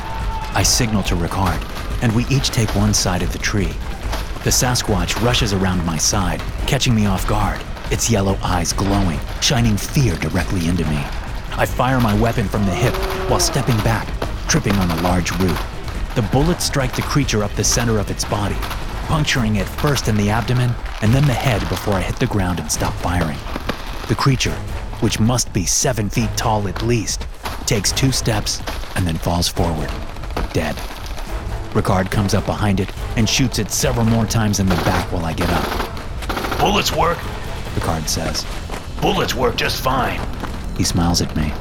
I 0.57 0.63
signal 0.63 1.05
to 1.05 1.15
Ricard, 1.15 1.63
and 2.03 2.13
we 2.15 2.27
each 2.27 2.51
take 2.51 2.75
one 2.75 2.93
side 2.93 3.23
of 3.23 3.33
the 3.33 3.39
tree. 3.39 3.73
The 4.43 4.51
Sasquatch 4.51 5.23
rushes 5.25 5.53
around 5.53 5.87
my 5.87 5.97
side, 5.97 6.41
catching 6.67 6.95
me 6.95 7.07
off 7.07 7.29
guard, 7.29 7.61
its 7.93 8.11
yellow 8.11 8.37
eyes 8.43 8.73
glowing, 8.73 9.21
shining 9.41 9.77
fear 9.77 10.17
directly 10.17 10.69
into 10.69 10.85
me. 10.87 10.99
I 11.57 11.65
fire 11.65 12.01
my 12.01 12.21
weapon 12.21 12.49
from 12.49 12.67
the 12.67 12.75
hip 12.75 12.95
while 13.31 13.41
stepping 13.41 13.79
back, 13.79 14.09
tripping 14.49 14.75
on 14.75 14.91
a 14.91 15.03
large 15.03 15.31
root. 15.39 15.57
The 16.17 16.29
bullets 16.33 16.65
strike 16.65 16.95
the 16.97 17.03
creature 17.03 17.45
up 17.45 17.53
the 17.53 17.65
center 17.65 17.99
of 17.99 18.11
its 18.11 18.25
body, 18.25 18.57
puncturing 19.07 19.57
it 19.57 19.69
first 19.69 20.09
in 20.09 20.17
the 20.17 20.31
abdomen 20.31 20.75
and 21.03 21.13
then 21.13 21.27
the 21.27 21.33
head 21.33 21.61
before 21.69 21.95
I 21.95 22.01
hit 22.01 22.17
the 22.17 22.27
ground 22.27 22.59
and 22.59 22.71
stop 22.71 22.95
firing. 22.95 23.39
The 24.09 24.15
creature, 24.15 24.57
which 25.01 25.21
must 25.21 25.53
be 25.53 25.65
seven 25.67 26.09
feet 26.09 26.31
tall 26.37 26.69
at 26.69 26.83
least, 26.83 27.27
takes 27.67 27.93
two 27.93 28.13
steps 28.13 28.61
and 28.97 29.07
then 29.07 29.17
falls 29.17 29.49
forward, 29.49 29.91
dead. 30.53 30.75
Ricard 31.75 32.11
comes 32.11 32.35
up 32.35 32.47
behind 32.47 32.79
it 32.79 32.91
and 33.17 33.29
shoots 33.29 33.59
it 33.59 33.71
several 33.71 34.05
more 34.07 34.27
times 34.27 34.61
in 34.61 34.67
the 34.67 34.77
back 34.77 35.11
while 35.11 35.25
I 35.25 35.33
get 35.33 35.51
up. 35.51 36.59
Bullets 36.59 36.93
work. 36.93 37.19
Ricard 37.75 38.09
says. 38.09 38.47
Bullets 39.01 39.35
work 39.35 39.57
just 39.57 39.83
fine. 39.83 40.21
He 40.77 40.85
smiles 40.85 41.21
at 41.21 41.35
me. 41.37 41.53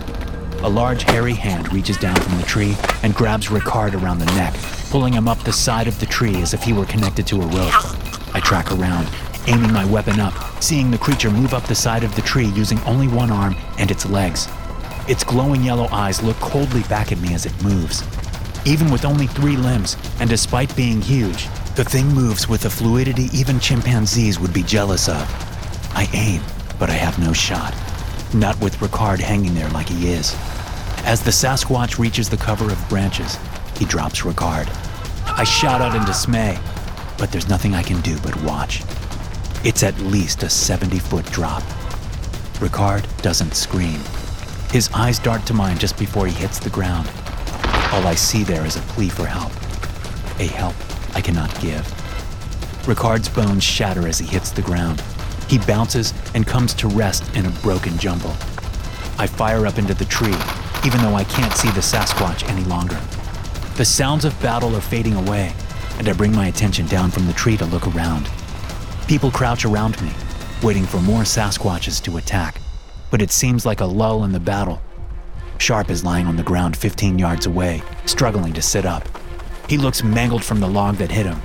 A 0.61 0.69
large 0.69 1.03
hairy 1.03 1.33
hand 1.33 1.73
reaches 1.73 1.97
down 1.97 2.15
from 2.15 2.37
the 2.37 2.43
tree 2.43 2.77
and 3.01 3.13
grabs 3.13 3.47
Ricard 3.47 3.99
around 4.01 4.19
the 4.19 4.25
neck, 4.27 4.53
pulling 4.89 5.13
him 5.13 5.27
up 5.27 5.39
the 5.43 5.51
side 5.51 5.87
of 5.87 5.99
the 5.99 6.05
tree 6.05 6.41
as 6.41 6.53
if 6.53 6.63
he 6.63 6.73
were 6.73 6.85
connected 6.85 7.27
to 7.27 7.41
a 7.41 7.47
rope. 7.47 8.35
I 8.35 8.39
track 8.39 8.71
around, 8.71 9.09
aiming 9.47 9.73
my 9.73 9.83
weapon 9.85 10.19
up, 10.19 10.33
seeing 10.63 10.89
the 10.89 10.98
creature 10.98 11.29
move 11.29 11.53
up 11.53 11.67
the 11.67 11.75
side 11.75 12.05
of 12.05 12.15
the 12.15 12.22
tree 12.22 12.48
using 12.48 12.79
only 12.84 13.08
one 13.08 13.29
arm 13.29 13.53
and 13.77 13.91
its 13.91 14.05
legs. 14.05 14.48
Its 15.10 15.22
glowing 15.22 15.62
yellow 15.62 15.88
eyes 15.91 16.24
look 16.24 16.38
coldly 16.38 16.84
back 16.84 17.12
at 17.12 17.20
me 17.20 17.34
as 17.34 17.46
it 17.46 17.63
moves. 17.63 18.01
Even 18.65 18.89
with 18.89 19.03
only 19.03 19.27
three 19.27 19.58
limbs, 19.58 19.98
and 20.22 20.29
despite 20.29 20.74
being 20.74 21.01
huge, 21.01 21.50
the 21.75 21.84
thing 21.84 22.08
moves 22.08 22.48
with 22.48 22.63
a 22.63 22.70
fluidity 22.70 23.27
even 23.34 23.60
chimpanzees 23.60 24.39
would 24.39 24.53
be 24.53 24.63
jealous 24.63 25.10
of. 25.10 25.27
I 25.93 26.08
aim, 26.13 26.41
but 26.79 26.89
I 26.89 26.93
have 26.93 27.20
no 27.20 27.34
shot. 27.34 27.74
Not 28.34 28.58
with 28.62 28.77
Ricard 28.77 29.20
hanging 29.20 29.53
there 29.55 29.70
like 29.72 29.89
he 29.89 30.13
is. 30.13 30.34
As 31.03 31.22
the 31.22 31.32
Sasquatch 31.32 32.00
reaches 32.00 32.29
the 32.29 32.38
cover 32.38 32.72
of 32.72 32.89
branches, 32.89 33.38
he 33.77 33.84
drops 33.84 34.22
Ricard. 34.22 34.70
I 35.25 35.43
shout 35.43 35.82
out 35.82 35.93
in 35.93 36.05
dismay, 36.05 36.58
but 37.17 37.34
there's 37.34 37.50
nothing 37.50 37.75
I 37.75 37.84
can 37.84 38.00
do 38.00 38.17
but 38.20 38.41
watch. 38.43 38.82
It's 39.63 39.82
at 39.82 39.98
least 40.00 40.43
a 40.43 40.50
70 40.50 41.00
foot 41.00 41.25
drop. 41.27 41.63
Ricard 42.60 43.05
doesn't 43.22 43.53
scream. 43.53 44.01
His 44.72 44.89
eyes 44.93 45.20
dart 45.20 45.46
to 45.46 45.53
mine 45.53 45.77
just 45.77 45.98
before 45.98 46.27
he 46.27 46.34
hits 46.34 46.60
the 46.60 46.70
ground. 46.70 47.10
All 47.93 48.05
I 48.05 48.13
see 48.13 48.43
there 48.43 48.65
is 48.65 48.75
a 48.75 48.82
plea 48.82 49.08
for 49.08 49.25
help. 49.25 49.53
A 50.38 50.48
help 50.48 50.75
I 51.15 51.22
cannot 51.22 51.58
give. 51.62 51.82
Ricard's 52.84 53.29
bones 53.29 53.63
shatter 53.63 54.05
as 54.05 54.20
he 54.20 54.27
hits 54.27 54.51
the 54.51 54.62
ground. 54.62 55.01
He 55.48 55.60
bounces 55.60 56.13
and 56.36 56.46
comes 56.46 56.74
to 56.74 56.89
rest 56.89 57.34
in 57.34 57.46
a 57.46 57.51
broken 57.62 57.98
jumble. 57.98 58.36
I 59.17 59.27
fire 59.27 59.65
up 59.65 59.77
into 59.77 59.93
the 59.93 60.03
tree, 60.03 60.36
even 60.86 61.00
though 61.01 61.15
I 61.15 61.24
can't 61.24 61.53
see 61.53 61.70
the 61.70 61.79
Sasquatch 61.79 62.50
any 62.50 62.65
longer. 62.65 63.00
The 63.77 63.86
sounds 63.86 64.25
of 64.25 64.38
battle 64.41 64.75
are 64.75 64.82
fading 64.82 65.15
away, 65.15 65.53
and 66.00 66.10
I 66.10 66.13
bring 66.13 66.36
my 66.36 66.48
attention 66.48 66.86
down 66.88 67.12
from 67.12 67.27
the 67.27 67.34
tree 67.34 67.55
to 67.55 67.65
look 67.65 67.88
around. 67.88 68.29
People 69.07 69.31
crouch 69.31 69.65
around 69.65 70.01
me, 70.01 70.12
waiting 70.63 70.86
for 70.86 70.98
more 71.01 71.24
Sasquatches 71.24 72.01
to 72.03 72.17
attack, 72.17 72.62
but 73.12 73.22
it 73.22 73.31
seems 73.31 73.65
like 73.65 73.81
a 73.81 73.86
lull 73.86 74.24
in 74.24 74.31
the 74.31 74.39
battle. 74.39 74.81
Sharp 75.57 75.89
is 75.89 76.05
lying 76.05 76.25
on 76.25 76.38
the 76.38 76.43
ground 76.43 76.77
15 76.77 77.19
yards 77.19 77.45
away, 77.45 77.83
struggling 78.05 78.53
to 78.53 78.62
sit 78.62 78.86
up. 78.86 79.07
He 79.67 79.77
looks 79.77 80.03
mangled 80.03 80.43
from 80.43 80.62
the 80.62 80.67
log 80.67 80.95
that 80.95 81.12
hit 81.12 81.25
him. 81.25 81.39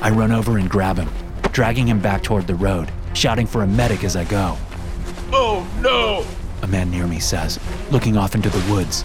I 0.00 0.10
run 0.10 0.32
over 0.32 0.58
and 0.58 0.68
grab 0.68 0.96
him, 0.96 1.08
dragging 1.52 1.86
him 1.86 2.00
back 2.00 2.24
toward 2.24 2.48
the 2.48 2.56
road, 2.56 2.90
shouting 3.14 3.46
for 3.46 3.62
a 3.62 3.66
medic 3.68 4.02
as 4.02 4.16
I 4.16 4.24
go. 4.24 4.58
Oh 5.32 5.66
no! 5.80 6.26
A 6.62 6.66
man 6.66 6.90
near 6.90 7.06
me 7.06 7.20
says, 7.20 7.60
looking 7.92 8.16
off 8.16 8.34
into 8.34 8.50
the 8.50 8.72
woods. 8.72 9.04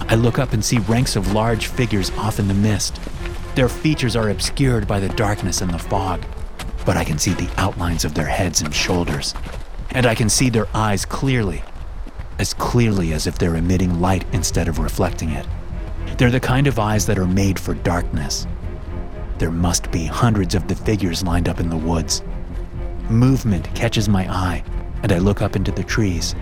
I 0.00 0.16
look 0.16 0.38
up 0.38 0.52
and 0.52 0.62
see 0.62 0.78
ranks 0.80 1.16
of 1.16 1.32
large 1.32 1.66
figures 1.66 2.10
off 2.12 2.38
in 2.38 2.46
the 2.46 2.54
mist. 2.54 3.00
Their 3.54 3.68
features 3.70 4.16
are 4.16 4.28
obscured 4.28 4.86
by 4.86 5.00
the 5.00 5.08
darkness 5.10 5.62
and 5.62 5.72
the 5.72 5.78
fog, 5.78 6.22
but 6.88 6.96
I 6.96 7.04
can 7.04 7.18
see 7.18 7.34
the 7.34 7.50
outlines 7.58 8.06
of 8.06 8.14
their 8.14 8.24
heads 8.24 8.62
and 8.62 8.74
shoulders. 8.74 9.34
And 9.90 10.06
I 10.06 10.14
can 10.14 10.30
see 10.30 10.48
their 10.48 10.68
eyes 10.72 11.04
clearly, 11.04 11.62
as 12.38 12.54
clearly 12.54 13.12
as 13.12 13.26
if 13.26 13.36
they're 13.36 13.56
emitting 13.56 14.00
light 14.00 14.24
instead 14.32 14.68
of 14.68 14.78
reflecting 14.78 15.28
it. 15.28 15.46
They're 16.16 16.30
the 16.30 16.40
kind 16.40 16.66
of 16.66 16.78
eyes 16.78 17.04
that 17.04 17.18
are 17.18 17.26
made 17.26 17.60
for 17.60 17.74
darkness. 17.74 18.46
There 19.36 19.50
must 19.50 19.90
be 19.90 20.06
hundreds 20.06 20.54
of 20.54 20.66
the 20.66 20.74
figures 20.74 21.22
lined 21.22 21.46
up 21.46 21.60
in 21.60 21.68
the 21.68 21.76
woods. 21.76 22.22
Movement 23.10 23.68
catches 23.74 24.08
my 24.08 24.26
eye, 24.26 24.64
and 25.02 25.12
I 25.12 25.18
look 25.18 25.42
up 25.42 25.56
into 25.56 25.72
the 25.72 25.84
trees, 25.84 26.34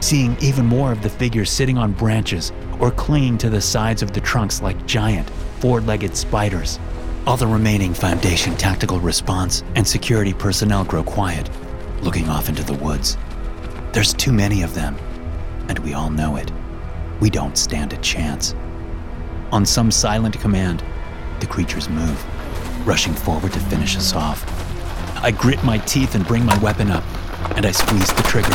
seeing 0.00 0.36
even 0.38 0.66
more 0.66 0.92
of 0.92 1.02
the 1.02 1.08
figures 1.08 1.48
sitting 1.48 1.78
on 1.78 1.92
branches 1.92 2.52
or 2.78 2.90
clinging 2.90 3.38
to 3.38 3.48
the 3.48 3.62
sides 3.62 4.02
of 4.02 4.12
the 4.12 4.20
trunks 4.20 4.60
like 4.60 4.84
giant, 4.84 5.30
four 5.60 5.80
legged 5.80 6.14
spiders. 6.14 6.78
All 7.26 7.38
the 7.38 7.46
remaining 7.46 7.94
Foundation 7.94 8.54
tactical 8.54 9.00
response 9.00 9.64
and 9.76 9.88
security 9.88 10.34
personnel 10.34 10.84
grow 10.84 11.02
quiet, 11.02 11.48
looking 12.02 12.28
off 12.28 12.50
into 12.50 12.62
the 12.62 12.74
woods. 12.74 13.16
There's 13.92 14.12
too 14.12 14.30
many 14.30 14.62
of 14.62 14.74
them, 14.74 14.94
and 15.70 15.78
we 15.78 15.94
all 15.94 16.10
know 16.10 16.36
it. 16.36 16.52
We 17.20 17.30
don't 17.30 17.56
stand 17.56 17.94
a 17.94 17.96
chance. 17.98 18.54
On 19.52 19.64
some 19.64 19.90
silent 19.90 20.38
command, 20.38 20.84
the 21.40 21.46
creatures 21.46 21.88
move, 21.88 22.86
rushing 22.86 23.14
forward 23.14 23.54
to 23.54 23.60
finish 23.60 23.96
us 23.96 24.12
off. 24.12 24.44
I 25.24 25.30
grit 25.30 25.64
my 25.64 25.78
teeth 25.78 26.14
and 26.14 26.26
bring 26.26 26.44
my 26.44 26.58
weapon 26.58 26.90
up, 26.90 27.04
and 27.56 27.64
I 27.64 27.70
squeeze 27.70 28.12
the 28.12 28.22
trigger. 28.24 28.54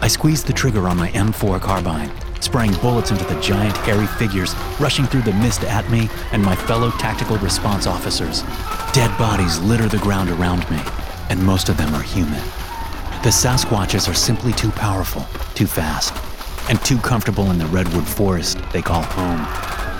I 0.00 0.08
squeeze 0.08 0.42
the 0.42 0.54
trigger 0.54 0.88
on 0.88 0.96
my 0.96 1.10
M4 1.10 1.60
carbine, 1.60 2.10
spraying 2.40 2.74
bullets 2.76 3.10
into 3.10 3.24
the 3.24 3.40
giant 3.40 3.76
hairy 3.78 4.06
figures 4.06 4.54
rushing 4.80 5.06
through 5.06 5.22
the 5.22 5.32
mist 5.34 5.64
at 5.64 5.88
me 5.90 6.08
and 6.32 6.42
my 6.42 6.54
fellow 6.54 6.90
tactical 6.92 7.36
response 7.38 7.86
officers. 7.86 8.42
Dead 8.92 9.16
bodies 9.18 9.58
litter 9.60 9.88
the 9.88 9.98
ground 9.98 10.30
around 10.30 10.68
me, 10.70 10.80
and 11.30 11.42
most 11.42 11.68
of 11.68 11.76
them 11.76 11.94
are 11.94 12.02
human. 12.02 12.42
The 13.22 13.30
Sasquatches 13.30 14.08
are 14.08 14.14
simply 14.14 14.52
too 14.52 14.70
powerful, 14.70 15.26
too 15.54 15.66
fast, 15.66 16.14
and 16.70 16.80
too 16.84 16.98
comfortable 16.98 17.50
in 17.50 17.58
the 17.58 17.66
redwood 17.66 18.06
forest 18.06 18.58
they 18.72 18.82
call 18.82 19.02
home. 19.02 19.46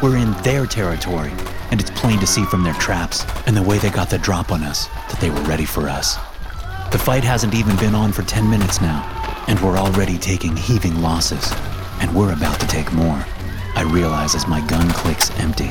We're 0.02 0.16
in 0.16 0.32
their 0.42 0.66
territory, 0.66 1.32
and 1.70 1.80
it's 1.80 1.90
plain 1.90 2.20
to 2.20 2.26
see 2.26 2.44
from 2.44 2.62
their 2.62 2.74
traps 2.74 3.24
and 3.46 3.56
the 3.56 3.62
way 3.62 3.78
they 3.78 3.90
got 3.90 4.10
the 4.10 4.18
drop 4.18 4.52
on 4.52 4.62
us 4.62 4.86
that 5.10 5.18
they 5.20 5.30
were 5.30 5.42
ready 5.42 5.64
for 5.64 5.88
us. 5.88 6.16
The 6.92 6.98
fight 6.98 7.24
hasn't 7.24 7.54
even 7.54 7.76
been 7.76 7.94
on 7.94 8.12
for 8.12 8.22
10 8.22 8.48
minutes 8.48 8.80
now, 8.80 9.04
and 9.48 9.58
we're 9.60 9.76
already 9.76 10.16
taking 10.16 10.56
heaving 10.56 11.02
losses, 11.02 11.52
and 12.00 12.14
we're 12.14 12.32
about 12.32 12.60
to 12.60 12.66
take 12.66 12.92
more. 12.92 13.24
I 13.74 13.82
realize 13.82 14.34
as 14.34 14.46
my 14.46 14.66
gun 14.66 14.88
clicks 14.90 15.30
empty. 15.38 15.70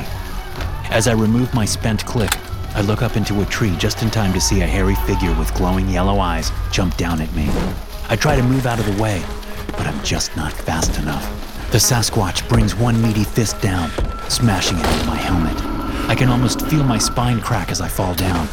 As 0.90 1.06
I 1.06 1.12
remove 1.12 1.52
my 1.52 1.64
spent 1.64 2.04
clip, 2.06 2.30
I 2.74 2.80
look 2.80 3.02
up 3.02 3.16
into 3.16 3.42
a 3.42 3.46
tree 3.46 3.76
just 3.76 4.02
in 4.02 4.10
time 4.10 4.32
to 4.32 4.40
see 4.40 4.60
a 4.60 4.66
hairy 4.66 4.94
figure 5.06 5.34
with 5.38 5.54
glowing 5.54 5.88
yellow 5.88 6.18
eyes 6.18 6.50
jump 6.70 6.96
down 6.96 7.20
at 7.20 7.32
me. 7.34 7.46
I 8.08 8.16
try 8.16 8.36
to 8.36 8.42
move 8.42 8.66
out 8.66 8.78
of 8.78 8.86
the 8.86 9.02
way, 9.02 9.22
but 9.72 9.86
I'm 9.86 10.02
just 10.02 10.36
not 10.36 10.52
fast 10.52 10.98
enough. 10.98 11.24
The 11.70 11.78
Sasquatch 11.78 12.48
brings 12.48 12.74
one 12.74 13.00
meaty 13.02 13.24
fist 13.24 13.60
down, 13.60 13.90
smashing 14.30 14.78
it 14.78 14.86
into 14.86 15.06
my 15.06 15.16
helmet. 15.16 15.56
I 16.08 16.14
can 16.14 16.30
almost 16.30 16.66
feel 16.68 16.84
my 16.84 16.96
spine 16.96 17.40
crack 17.40 17.70
as 17.70 17.82
I 17.82 17.88
fall 17.88 18.14
down, 18.14 18.48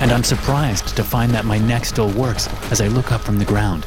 and 0.00 0.12
I'm 0.12 0.22
surprised 0.22 0.96
to 0.96 1.02
find 1.02 1.32
that 1.32 1.44
my 1.44 1.58
neck 1.58 1.84
still 1.84 2.10
works 2.10 2.48
as 2.70 2.80
I 2.80 2.86
look 2.86 3.10
up 3.10 3.22
from 3.22 3.38
the 3.38 3.44
ground. 3.44 3.84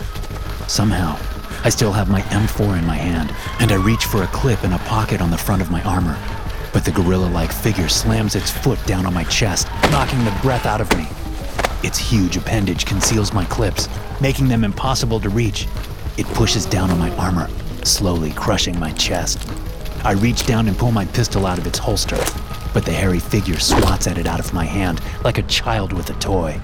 Somehow, 0.67 1.17
I 1.65 1.69
still 1.69 1.91
have 1.93 2.11
my 2.11 2.21
M4 2.21 2.77
in 2.77 2.85
my 2.85 2.95
hand, 2.95 3.33
and 3.59 3.71
I 3.71 3.83
reach 3.83 4.05
for 4.05 4.21
a 4.21 4.27
clip 4.27 4.63
in 4.63 4.73
a 4.73 4.77
pocket 4.77 5.19
on 5.19 5.31
the 5.31 5.37
front 5.37 5.63
of 5.63 5.71
my 5.71 5.81
armor. 5.81 6.15
But 6.71 6.85
the 6.85 6.91
gorilla 6.91 7.25
like 7.25 7.51
figure 7.51 7.89
slams 7.89 8.35
its 8.35 8.51
foot 8.51 8.77
down 8.85 9.07
on 9.07 9.15
my 9.15 9.23
chest, 9.23 9.67
knocking 9.89 10.23
the 10.23 10.39
breath 10.43 10.67
out 10.67 10.79
of 10.79 10.95
me. 10.95 11.07
Its 11.81 11.97
huge 11.97 12.37
appendage 12.37 12.85
conceals 12.85 13.33
my 13.33 13.45
clips, 13.45 13.89
making 14.21 14.47
them 14.47 14.63
impossible 14.63 15.19
to 15.21 15.29
reach. 15.29 15.67
It 16.19 16.27
pushes 16.27 16.67
down 16.67 16.91
on 16.91 16.99
my 16.99 17.09
armor, 17.17 17.49
slowly 17.83 18.31
crushing 18.33 18.79
my 18.79 18.91
chest. 18.91 19.49
I 20.03 20.11
reach 20.11 20.45
down 20.45 20.67
and 20.67 20.77
pull 20.77 20.91
my 20.91 21.05
pistol 21.05 21.47
out 21.47 21.57
of 21.57 21.65
its 21.65 21.79
holster, 21.79 22.23
but 22.75 22.85
the 22.85 22.93
hairy 22.93 23.19
figure 23.19 23.57
swats 23.57 24.05
at 24.05 24.19
it 24.19 24.27
out 24.27 24.39
of 24.39 24.53
my 24.53 24.65
hand 24.65 25.01
like 25.23 25.39
a 25.39 25.47
child 25.47 25.93
with 25.93 26.11
a 26.11 26.19
toy. 26.19 26.61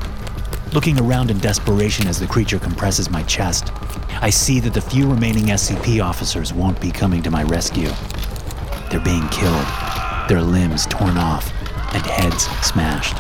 Looking 0.74 1.00
around 1.00 1.32
in 1.32 1.40
desperation 1.40 2.08
as 2.08 2.20
the 2.20 2.28
creature 2.28 2.60
compresses 2.60 3.10
my 3.10 3.24
chest, 3.24 3.74
I 4.24 4.30
see 4.30 4.60
that 4.60 4.76
the 4.76 4.82
few 4.82 5.10
remaining 5.10 5.46
SCP 5.46 6.00
officers 6.00 6.54
won't 6.54 6.80
be 6.80 6.92
coming 6.92 7.24
to 7.24 7.32
my 7.32 7.42
rescue. 7.42 7.90
They're 8.92 9.00
being 9.00 9.28
killed, 9.30 9.66
their 10.30 10.44
limbs 10.44 10.86
torn 10.86 11.18
off, 11.18 11.52
and 11.96 12.06
heads 12.06 12.44
smashed. 12.64 13.16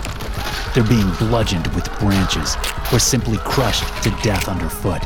They're 0.75 0.84
being 0.84 1.10
bludgeoned 1.13 1.65
with 1.74 1.91
branches 1.98 2.55
or 2.93 3.00
simply 3.00 3.38
crushed 3.38 3.84
to 4.03 4.12
death 4.22 4.48
underfoot, 4.48 5.01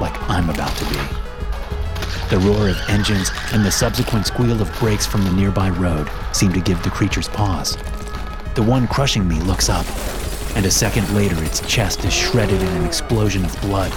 like 0.00 0.20
I'm 0.28 0.50
about 0.50 0.76
to 0.78 0.84
be. 0.86 0.98
The 2.28 2.40
roar 2.40 2.68
of 2.68 2.80
engines 2.88 3.30
and 3.52 3.64
the 3.64 3.70
subsequent 3.70 4.26
squeal 4.26 4.60
of 4.60 4.76
brakes 4.80 5.06
from 5.06 5.22
the 5.22 5.32
nearby 5.32 5.70
road 5.70 6.10
seem 6.32 6.52
to 6.54 6.60
give 6.60 6.82
the 6.82 6.90
creatures 6.90 7.28
pause. 7.28 7.76
The 8.56 8.64
one 8.64 8.88
crushing 8.88 9.28
me 9.28 9.40
looks 9.42 9.68
up, 9.68 9.86
and 10.56 10.66
a 10.66 10.72
second 10.72 11.08
later 11.14 11.40
its 11.44 11.60
chest 11.68 12.04
is 12.04 12.12
shredded 12.12 12.60
in 12.60 12.68
an 12.68 12.84
explosion 12.84 13.44
of 13.44 13.60
blood. 13.60 13.92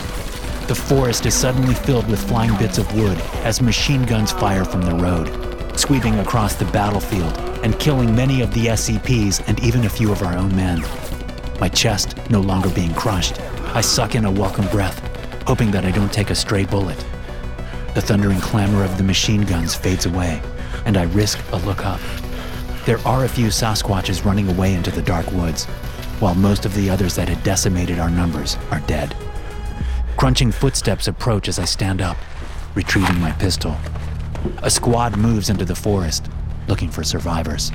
The 0.68 0.76
forest 0.76 1.26
is 1.26 1.34
suddenly 1.34 1.74
filled 1.74 2.10
with 2.10 2.28
flying 2.28 2.56
bits 2.58 2.78
of 2.78 2.94
wood 2.96 3.18
as 3.44 3.62
machine 3.62 4.04
guns 4.04 4.32
fire 4.32 4.66
from 4.66 4.82
the 4.82 4.96
road, 4.96 5.78
sweeping 5.78 6.20
across 6.20 6.56
the 6.56 6.66
battlefield 6.66 7.38
and 7.64 7.80
killing 7.80 8.16
many 8.16 8.42
of 8.42 8.54
the 8.54 8.68
SCPs 8.68 9.48
and 9.48 9.60
even 9.64 9.86
a 9.86 9.90
few 9.90 10.12
of 10.12 10.22
our 10.22 10.38
own 10.38 10.56
men. 10.56 10.82
My 11.60 11.70
chest 11.70 12.16
no 12.30 12.42
longer 12.42 12.70
being 12.70 12.94
crushed, 12.94 13.40
I 13.76 13.82
suck 13.82 14.16
in 14.16 14.26
a 14.26 14.32
welcome 14.32 14.68
breath 14.68 15.02
hoping 15.46 15.72
that 15.72 15.86
I 15.86 15.92
don't 15.92 16.12
take 16.12 16.30
a 16.30 16.36
stray 16.36 16.66
bullet. 16.66 16.98
The 17.96 18.02
thundering 18.02 18.40
clamor 18.40 18.84
of 18.84 18.98
the 18.98 19.04
machine 19.04 19.42
guns 19.44 19.76
fades 19.76 20.06
away, 20.06 20.42
and 20.86 20.98
I 20.98 21.04
risk 21.04 21.40
a 21.52 21.58
look 21.58 21.86
up. 21.86 22.00
There 22.86 23.00
are 23.06 23.26
a 23.26 23.30
few 23.30 23.48
Sasquatches 23.48 24.26
running 24.26 24.50
away 24.50 24.74
into 24.74 24.92
the 24.92 25.02
dark 25.02 25.30
woods, 25.32 25.66
while 26.20 26.36
most 26.36 26.66
of 26.66 26.74
the 26.74 26.90
others 26.90 27.16
that 27.16 27.30
had 27.30 27.44
decimated 27.44 28.00
our 28.00 28.10
numbers 28.10 28.58
are 28.72 28.80
dead. 28.82 29.16
Crunching 30.24 30.54
footsteps 30.54 31.10
approach 31.10 31.50
as 31.50 31.60
I 31.60 31.66
stand 31.66 32.02
up, 32.02 32.16
retrieving 32.76 33.20
my 33.20 33.34
pistol. 33.34 33.76
A 34.62 34.70
squad 34.70 35.18
moves 35.18 35.50
into 35.50 35.66
the 35.66 35.76
forest, 35.76 36.30
looking 36.70 36.90
for 36.90 37.04
survivors. 37.04 37.74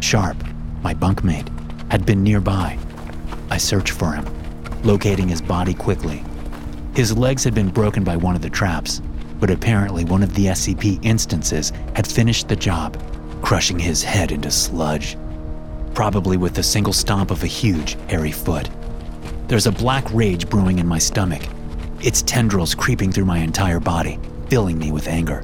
Sharp, 0.00 0.42
my 0.80 0.94
bunkmate, 0.94 1.50
had 1.90 2.06
been 2.06 2.22
nearby. 2.22 2.78
I 3.50 3.58
search 3.58 3.90
for 3.90 4.12
him, 4.12 4.24
locating 4.84 5.28
his 5.28 5.42
body 5.42 5.74
quickly. 5.74 6.24
His 6.94 7.14
legs 7.14 7.44
had 7.44 7.54
been 7.54 7.68
broken 7.68 8.04
by 8.04 8.16
one 8.16 8.34
of 8.34 8.40
the 8.40 8.48
traps, 8.48 9.02
but 9.38 9.50
apparently 9.50 10.06
one 10.06 10.22
of 10.22 10.34
the 10.34 10.46
SCP 10.46 10.98
instances 11.04 11.74
had 11.94 12.06
finished 12.06 12.48
the 12.48 12.56
job, 12.56 12.98
crushing 13.42 13.78
his 13.78 14.02
head 14.02 14.32
into 14.32 14.50
sludge, 14.50 15.18
probably 15.92 16.38
with 16.38 16.54
the 16.54 16.62
single 16.62 16.94
stomp 16.94 17.30
of 17.30 17.42
a 17.42 17.46
huge, 17.46 17.98
hairy 18.08 18.32
foot. 18.32 18.70
There's 19.46 19.66
a 19.66 19.72
black 19.72 20.10
rage 20.10 20.48
brewing 20.48 20.78
in 20.78 20.86
my 20.86 20.98
stomach, 20.98 21.42
its 22.06 22.22
tendrils 22.22 22.72
creeping 22.72 23.10
through 23.10 23.24
my 23.24 23.38
entire 23.38 23.80
body, 23.80 24.20
filling 24.48 24.78
me 24.78 24.92
with 24.92 25.08
anger. 25.08 25.42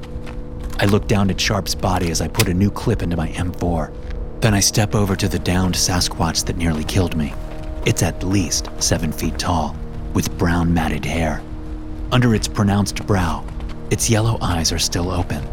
I 0.79 0.85
look 0.85 1.09
down 1.09 1.29
at 1.29 1.39
Sharp's 1.39 1.75
body 1.75 2.09
as 2.09 2.21
I 2.21 2.29
put 2.29 2.47
a 2.47 2.53
new 2.53 2.71
clip 2.71 3.03
into 3.03 3.17
my 3.17 3.27
M4. 3.31 3.93
Then 4.39 4.53
I 4.53 4.61
step 4.61 4.95
over 4.95 5.13
to 5.17 5.27
the 5.27 5.39
downed 5.39 5.75
Sasquatch 5.75 6.45
that 6.45 6.55
nearly 6.55 6.85
killed 6.85 7.17
me. 7.17 7.33
It's 7.85 8.01
at 8.01 8.23
least 8.23 8.69
seven 8.79 9.11
feet 9.11 9.37
tall, 9.37 9.75
with 10.13 10.37
brown 10.37 10.73
matted 10.73 11.03
hair. 11.03 11.43
Under 12.13 12.33
its 12.33 12.47
pronounced 12.47 13.05
brow, 13.05 13.45
its 13.91 14.09
yellow 14.09 14.37
eyes 14.41 14.71
are 14.71 14.79
still 14.79 15.11
open. 15.11 15.45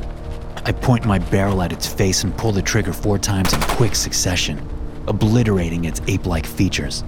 I 0.65 0.71
point 0.71 1.07
my 1.07 1.19
barrel 1.19 1.61
at 1.63 1.73
its 1.73 1.89
face 1.89 2.23
and 2.23 2.37
pull 2.39 2.53
the 2.53 2.63
trigger 2.63 2.93
four 2.93 3.19
times 3.19 3.53
in 3.53 3.61
quick 3.63 3.97
succession, 3.97 4.65
obliterating 5.09 5.87
its 5.87 6.01
ape 6.07 6.27
like 6.27 6.47
features. 6.47 7.03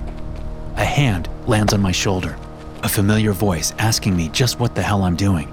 A 0.75 0.85
hand 0.85 1.29
lands 1.47 1.73
on 1.73 1.81
my 1.81 1.93
shoulder, 1.93 2.37
a 2.83 2.89
familiar 2.89 3.33
voice 3.33 3.73
asking 3.79 4.17
me 4.17 4.29
just 4.29 4.59
what 4.59 4.75
the 4.75 4.83
hell 4.83 5.05
I'm 5.05 5.15
doing. 5.15 5.53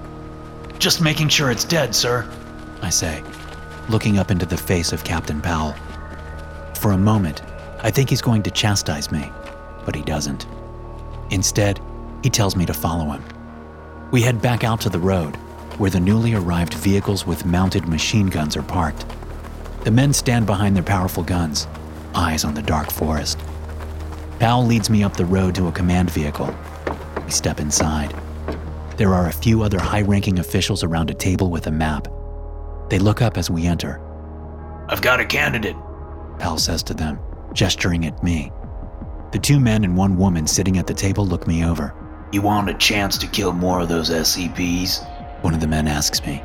Just 0.80 1.02
making 1.02 1.30
sure 1.30 1.52
it's 1.52 1.64
dead, 1.64 1.94
sir. 1.94 2.28
I 2.82 2.90
say, 2.90 3.24
looking 3.88 4.18
up 4.18 4.32
into 4.32 4.46
the 4.46 4.58
face 4.58 4.92
of 4.92 5.04
Captain 5.04 5.42
Powell. 5.42 5.76
For 6.76 6.92
a 6.92 6.98
moment, 6.98 7.44
I 7.84 7.92
think 7.92 8.10
he's 8.10 8.22
going 8.22 8.42
to 8.44 8.52
chastise 8.52 9.12
me, 9.12 9.32
but 9.86 9.96
he 9.96 10.02
doesn't. 10.02 10.48
Instead, 11.30 11.80
he 12.24 12.30
tells 12.30 12.56
me 12.56 12.66
to 12.66 12.74
follow 12.74 13.12
him. 13.12 13.24
We 14.12 14.22
head 14.22 14.42
back 14.42 14.64
out 14.64 14.82
to 14.82 14.90
the 14.90 15.00
road, 15.00 15.36
where 15.78 15.92
the 15.92 16.00
newly 16.00 16.34
arrived 16.34 16.74
vehicles 16.74 17.28
with 17.28 17.46
mounted 17.46 17.88
machine 17.88 18.28
guns 18.28 18.58
are 18.58 18.64
parked. 18.64 19.06
The 19.84 19.92
men 19.92 20.14
stand 20.14 20.46
behind 20.46 20.76
their 20.76 20.84
powerful 20.84 21.24
guns, 21.24 21.68
eyes 22.16 22.44
on 22.44 22.56
the 22.56 22.62
dark 22.62 22.92
forest. 22.92 23.40
Powell 24.40 24.66
leads 24.66 24.90
me 24.90 25.04
up 25.04 25.16
the 25.16 25.26
road 25.26 25.54
to 25.56 25.68
a 25.68 25.72
command 25.72 26.10
vehicle. 26.10 26.56
We 27.30 27.34
step 27.34 27.60
inside. 27.60 28.16
There 28.98 29.14
are 29.14 29.28
a 29.28 29.32
few 29.32 29.62
other 29.62 29.78
high 29.78 30.02
ranking 30.02 30.40
officials 30.40 30.84
around 30.84 31.12
a 31.12 31.14
table 31.14 31.52
with 31.52 31.68
a 31.68 31.72
map. 31.72 32.08
They 32.90 32.98
look 32.98 33.22
up 33.22 33.38
as 33.38 33.52
we 33.52 33.68
enter. 33.68 34.02
I've 34.88 35.04
got 35.04 35.20
a 35.20 35.26
candidate, 35.26 35.76
Powell 36.40 36.58
says 36.58 36.82
to 36.82 36.96
them, 36.96 37.20
gesturing 37.54 38.08
at 38.08 38.24
me. 38.24 38.52
The 39.32 39.38
two 39.38 39.60
men 39.60 39.84
and 39.84 39.96
one 39.96 40.18
woman 40.18 40.48
sitting 40.48 40.80
at 40.80 40.88
the 40.88 40.94
table 40.96 41.24
look 41.24 41.46
me 41.46 41.64
over. 41.64 41.94
You 42.32 42.42
want 42.42 42.68
a 42.68 42.74
chance 42.74 43.16
to 43.20 43.28
kill 43.28 43.54
more 43.54 43.80
of 43.82 43.90
those 43.90 44.10
SCPs? 44.10 45.44
One 45.44 45.54
of 45.54 45.60
the 45.60 45.68
men 45.68 45.88
asks 45.88 46.26
me. 46.26 46.42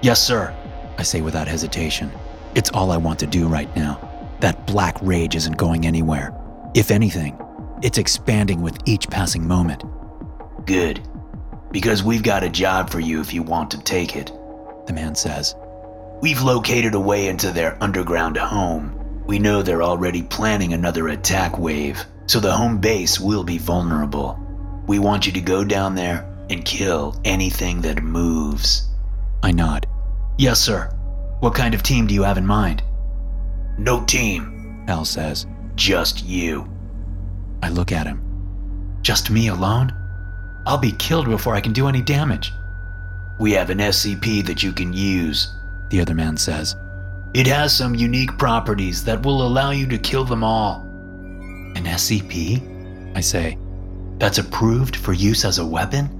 Yes, 0.00 0.22
sir. 0.22 0.54
I 0.96 1.02
say 1.02 1.22
without 1.22 1.48
hesitation. 1.48 2.08
It's 2.54 2.70
all 2.70 2.92
I 2.92 2.98
want 2.98 3.18
to 3.18 3.26
do 3.26 3.48
right 3.48 3.74
now. 3.74 3.98
That 4.38 4.64
black 4.68 4.96
rage 5.02 5.34
isn't 5.34 5.56
going 5.56 5.86
anywhere. 5.86 6.32
If 6.76 6.92
anything, 6.92 7.36
it's 7.82 7.98
expanding 7.98 8.62
with 8.62 8.78
each 8.86 9.10
passing 9.10 9.44
moment. 9.44 9.82
Good. 10.64 11.06
Because 11.70 12.02
we've 12.02 12.22
got 12.22 12.42
a 12.42 12.48
job 12.48 12.90
for 12.90 13.00
you 13.00 13.20
if 13.20 13.32
you 13.32 13.42
want 13.42 13.70
to 13.70 13.78
take 13.82 14.16
it. 14.16 14.32
The 14.86 14.92
man 14.92 15.14
says. 15.14 15.54
We've 16.20 16.42
located 16.42 16.94
a 16.94 17.00
way 17.00 17.28
into 17.28 17.50
their 17.50 17.82
underground 17.82 18.36
home. 18.36 19.24
We 19.26 19.38
know 19.38 19.62
they're 19.62 19.82
already 19.82 20.22
planning 20.22 20.72
another 20.72 21.08
attack 21.08 21.58
wave, 21.58 22.04
so 22.26 22.40
the 22.40 22.52
home 22.52 22.78
base 22.78 23.20
will 23.20 23.44
be 23.44 23.58
vulnerable. 23.58 24.38
We 24.86 24.98
want 24.98 25.26
you 25.26 25.32
to 25.32 25.40
go 25.40 25.64
down 25.64 25.94
there 25.94 26.28
and 26.50 26.64
kill 26.64 27.18
anything 27.24 27.80
that 27.82 28.02
moves. 28.02 28.88
I 29.42 29.52
nod. 29.52 29.86
Yes, 30.36 30.60
sir. 30.60 30.90
What 31.40 31.54
kind 31.54 31.74
of 31.74 31.82
team 31.82 32.06
do 32.06 32.14
you 32.14 32.24
have 32.24 32.38
in 32.38 32.46
mind? 32.46 32.82
No 33.78 34.04
team, 34.04 34.84
Al 34.88 35.04
says. 35.04 35.46
Just 35.74 36.24
you. 36.24 36.68
I 37.62 37.70
look 37.70 37.92
at 37.92 38.06
him. 38.06 38.98
Just 39.00 39.30
me 39.30 39.48
alone? 39.48 39.94
I'll 40.66 40.78
be 40.78 40.92
killed 40.92 41.26
before 41.26 41.54
I 41.54 41.60
can 41.60 41.72
do 41.72 41.88
any 41.88 42.02
damage. 42.02 42.52
We 43.38 43.52
have 43.52 43.70
an 43.70 43.78
SCP 43.78 44.44
that 44.46 44.62
you 44.62 44.72
can 44.72 44.92
use, 44.92 45.54
the 45.88 46.00
other 46.00 46.14
man 46.14 46.36
says. 46.36 46.76
It 47.32 47.46
has 47.46 47.74
some 47.74 47.94
unique 47.94 48.36
properties 48.36 49.04
that 49.04 49.24
will 49.24 49.46
allow 49.46 49.70
you 49.70 49.86
to 49.86 49.98
kill 49.98 50.24
them 50.24 50.44
all. 50.44 50.82
An 51.76 51.84
SCP? 51.84 53.16
I 53.16 53.20
say. 53.20 53.56
That's 54.18 54.38
approved 54.38 54.96
for 54.96 55.12
use 55.12 55.44
as 55.44 55.58
a 55.58 55.66
weapon? 55.66 56.16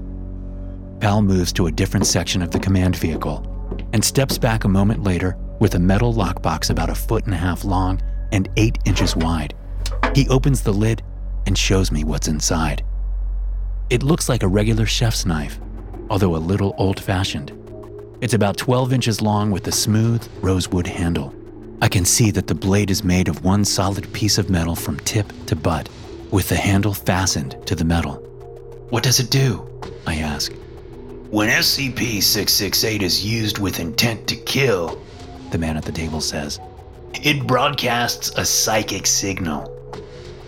Powell 0.99 1.21
moves 1.21 1.53
to 1.53 1.67
a 1.67 1.71
different 1.71 2.07
section 2.07 2.41
of 2.41 2.51
the 2.51 2.59
command 2.59 2.95
vehicle 2.95 3.47
and 3.93 4.03
steps 4.03 4.37
back 4.37 4.63
a 4.63 4.69
moment 4.69 5.03
later 5.03 5.37
with 5.59 5.75
a 5.75 5.79
metal 5.79 6.13
lockbox 6.13 6.69
about 6.69 6.89
a 6.89 6.95
foot 6.95 7.25
and 7.25 7.33
a 7.33 7.37
half 7.37 7.63
long 7.63 8.01
and 8.31 8.49
eight 8.57 8.77
inches 8.85 9.15
wide. 9.15 9.53
He 10.15 10.27
opens 10.29 10.61
the 10.61 10.73
lid 10.73 11.03
and 11.45 11.57
shows 11.57 11.91
me 11.91 12.03
what's 12.03 12.27
inside. 12.27 12.83
It 13.91 14.03
looks 14.03 14.29
like 14.29 14.41
a 14.41 14.47
regular 14.47 14.85
chef's 14.85 15.25
knife, 15.25 15.59
although 16.09 16.37
a 16.37 16.47
little 16.51 16.73
old 16.77 16.97
fashioned. 16.97 17.51
It's 18.21 18.33
about 18.33 18.55
12 18.55 18.93
inches 18.93 19.21
long 19.21 19.51
with 19.51 19.67
a 19.67 19.71
smooth 19.73 20.25
rosewood 20.41 20.87
handle. 20.87 21.35
I 21.81 21.89
can 21.89 22.05
see 22.05 22.31
that 22.31 22.47
the 22.47 22.55
blade 22.55 22.89
is 22.89 23.03
made 23.03 23.27
of 23.27 23.43
one 23.43 23.65
solid 23.65 24.13
piece 24.13 24.37
of 24.37 24.49
metal 24.49 24.77
from 24.77 24.97
tip 25.01 25.33
to 25.47 25.57
butt, 25.57 25.89
with 26.31 26.47
the 26.47 26.55
handle 26.55 26.93
fastened 26.93 27.57
to 27.65 27.75
the 27.75 27.83
metal. 27.83 28.13
What 28.91 29.03
does 29.03 29.19
it 29.19 29.29
do? 29.29 29.67
I 30.07 30.19
ask. 30.19 30.53
When 31.29 31.49
SCP 31.49 32.23
668 32.23 33.03
is 33.03 33.25
used 33.25 33.57
with 33.57 33.81
intent 33.81 34.25
to 34.27 34.37
kill, 34.37 35.01
the 35.49 35.57
man 35.57 35.75
at 35.75 35.83
the 35.83 35.91
table 35.91 36.21
says, 36.21 36.61
it 37.25 37.45
broadcasts 37.45 38.31
a 38.37 38.45
psychic 38.45 39.05
signal. 39.05 39.80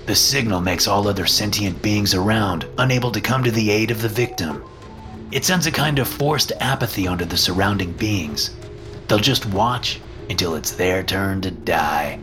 The 0.05 0.15
signal 0.15 0.59
makes 0.59 0.87
all 0.87 1.07
other 1.07 1.25
sentient 1.25 1.81
beings 1.81 2.13
around 2.13 2.67
unable 2.77 3.11
to 3.11 3.21
come 3.21 3.43
to 3.43 3.51
the 3.51 3.71
aid 3.71 3.89
of 3.89 4.01
the 4.01 4.09
victim. 4.09 4.63
It 5.31 5.45
sends 5.45 5.65
a 5.65 5.71
kind 5.71 5.97
of 5.97 6.07
forced 6.07 6.51
apathy 6.59 7.07
onto 7.07 7.25
the 7.25 7.37
surrounding 7.37 7.93
beings. 7.93 8.51
They'll 9.07 9.19
just 9.19 9.45
watch 9.47 10.01
until 10.29 10.55
it's 10.55 10.71
their 10.71 11.03
turn 11.03 11.41
to 11.41 11.51
die. 11.51 12.19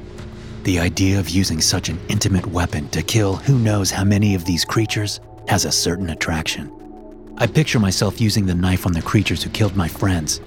The 0.64 0.78
idea 0.78 1.18
of 1.18 1.30
using 1.30 1.62
such 1.62 1.88
an 1.88 1.98
intimate 2.08 2.46
weapon 2.46 2.88
to 2.90 3.02
kill 3.02 3.36
who 3.36 3.58
knows 3.58 3.90
how 3.90 4.04
many 4.04 4.34
of 4.34 4.44
these 4.44 4.64
creatures 4.64 5.20
has 5.48 5.64
a 5.64 5.72
certain 5.72 6.10
attraction. 6.10 6.70
I 7.38 7.46
picture 7.46 7.80
myself 7.80 8.20
using 8.20 8.44
the 8.44 8.54
knife 8.54 8.86
on 8.86 8.92
the 8.92 9.00
creatures 9.00 9.42
who 9.42 9.48
killed 9.50 9.74
my 9.74 9.88
friends, 9.88 10.42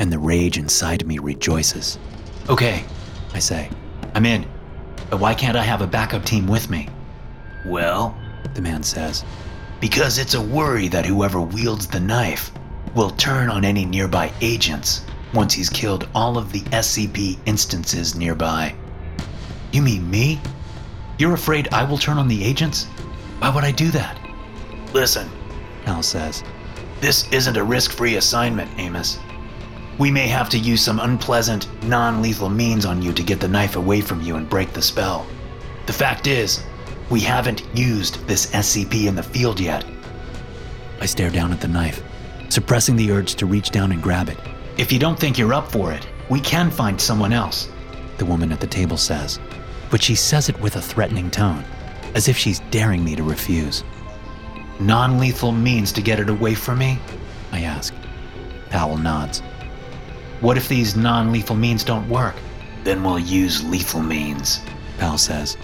and 0.00 0.12
the 0.12 0.18
rage 0.18 0.58
inside 0.58 1.06
me 1.06 1.20
rejoices. 1.20 1.96
Okay, 2.48 2.84
I 3.32 3.38
say. 3.38 3.70
I'm 4.14 4.26
in. 4.26 4.44
But 5.10 5.20
why 5.20 5.34
can't 5.34 5.56
I 5.56 5.62
have 5.62 5.82
a 5.82 5.86
backup 5.86 6.24
team 6.24 6.46
with 6.46 6.70
me? 6.70 6.88
Well, 7.64 8.16
the 8.54 8.62
man 8.62 8.82
says, 8.82 9.24
because 9.80 10.18
it's 10.18 10.34
a 10.34 10.40
worry 10.40 10.88
that 10.88 11.06
whoever 11.06 11.40
wields 11.40 11.86
the 11.86 12.00
knife 12.00 12.50
will 12.94 13.10
turn 13.10 13.48
on 13.48 13.64
any 13.64 13.84
nearby 13.84 14.32
agents 14.40 15.04
once 15.34 15.54
he's 15.54 15.70
killed 15.70 16.08
all 16.14 16.36
of 16.36 16.52
the 16.52 16.60
SCP 16.70 17.38
instances 17.46 18.14
nearby. 18.14 18.74
You 19.72 19.82
mean 19.82 20.10
me? 20.10 20.40
You're 21.18 21.34
afraid 21.34 21.68
I 21.72 21.84
will 21.84 21.98
turn 21.98 22.18
on 22.18 22.28
the 22.28 22.44
agents? 22.44 22.84
Why 23.38 23.54
would 23.54 23.64
I 23.64 23.72
do 23.72 23.90
that? 23.90 24.18
Listen, 24.92 25.30
Al 25.86 26.02
says. 26.02 26.44
This 27.00 27.30
isn't 27.32 27.56
a 27.56 27.64
risk 27.64 27.90
free 27.90 28.16
assignment, 28.16 28.70
Amos. 28.78 29.18
We 29.98 30.10
may 30.10 30.26
have 30.28 30.48
to 30.50 30.58
use 30.58 30.82
some 30.82 31.00
unpleasant, 31.00 31.68
non 31.84 32.22
lethal 32.22 32.48
means 32.48 32.86
on 32.86 33.02
you 33.02 33.12
to 33.12 33.22
get 33.22 33.40
the 33.40 33.48
knife 33.48 33.76
away 33.76 34.00
from 34.00 34.22
you 34.22 34.36
and 34.36 34.48
break 34.48 34.72
the 34.72 34.82
spell. 34.82 35.26
The 35.86 35.92
fact 35.92 36.26
is, 36.26 36.62
we 37.10 37.20
haven't 37.20 37.66
used 37.74 38.26
this 38.26 38.46
SCP 38.46 39.06
in 39.06 39.14
the 39.14 39.22
field 39.22 39.60
yet. 39.60 39.84
I 41.00 41.06
stare 41.06 41.30
down 41.30 41.52
at 41.52 41.60
the 41.60 41.68
knife, 41.68 42.02
suppressing 42.48 42.96
the 42.96 43.10
urge 43.12 43.34
to 43.34 43.46
reach 43.46 43.70
down 43.70 43.92
and 43.92 44.02
grab 44.02 44.28
it. 44.28 44.38
If 44.78 44.90
you 44.90 44.98
don't 44.98 45.18
think 45.18 45.36
you're 45.36 45.52
up 45.52 45.70
for 45.70 45.92
it, 45.92 46.06
we 46.30 46.40
can 46.40 46.70
find 46.70 46.98
someone 46.98 47.32
else, 47.32 47.68
the 48.16 48.24
woman 48.24 48.52
at 48.52 48.60
the 48.60 48.66
table 48.66 48.96
says. 48.96 49.38
But 49.90 50.02
she 50.02 50.14
says 50.14 50.48
it 50.48 50.58
with 50.60 50.76
a 50.76 50.80
threatening 50.80 51.30
tone, 51.30 51.64
as 52.14 52.28
if 52.28 52.38
she's 52.38 52.60
daring 52.70 53.04
me 53.04 53.14
to 53.16 53.22
refuse. 53.22 53.84
Non 54.80 55.18
lethal 55.18 55.52
means 55.52 55.92
to 55.92 56.00
get 56.00 56.18
it 56.18 56.30
away 56.30 56.54
from 56.54 56.78
me? 56.78 56.98
I 57.52 57.60
ask. 57.60 57.92
Powell 58.70 58.96
nods. 58.96 59.42
What 60.42 60.56
if 60.56 60.68
these 60.68 60.96
non 60.96 61.30
lethal 61.30 61.54
means 61.54 61.84
don't 61.84 62.08
work? 62.08 62.34
Then 62.82 63.04
we'll 63.04 63.20
use 63.20 63.62
lethal 63.62 64.02
means. 64.02 64.60
Powell 64.98 65.16
says. 65.16 65.56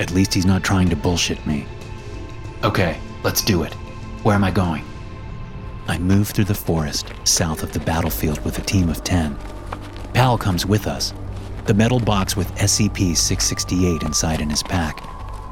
At 0.00 0.10
least 0.10 0.34
he's 0.34 0.44
not 0.44 0.64
trying 0.64 0.88
to 0.90 0.96
bullshit 0.96 1.46
me. 1.46 1.64
Okay, 2.64 2.98
let's 3.22 3.40
do 3.40 3.62
it. 3.62 3.72
Where 4.24 4.34
am 4.34 4.42
I 4.42 4.50
going? 4.50 4.84
I 5.86 5.96
move 5.98 6.30
through 6.30 6.46
the 6.46 6.54
forest 6.54 7.12
south 7.22 7.62
of 7.62 7.72
the 7.72 7.78
battlefield 7.78 8.44
with 8.44 8.58
a 8.58 8.62
team 8.62 8.88
of 8.88 9.04
10. 9.04 9.36
Powell 10.12 10.38
comes 10.38 10.66
with 10.66 10.88
us, 10.88 11.14
the 11.66 11.74
metal 11.74 12.00
box 12.00 12.36
with 12.36 12.52
SCP 12.56 13.16
668 13.16 14.02
inside 14.02 14.40
in 14.40 14.50
his 14.50 14.64
pack. 14.64 15.04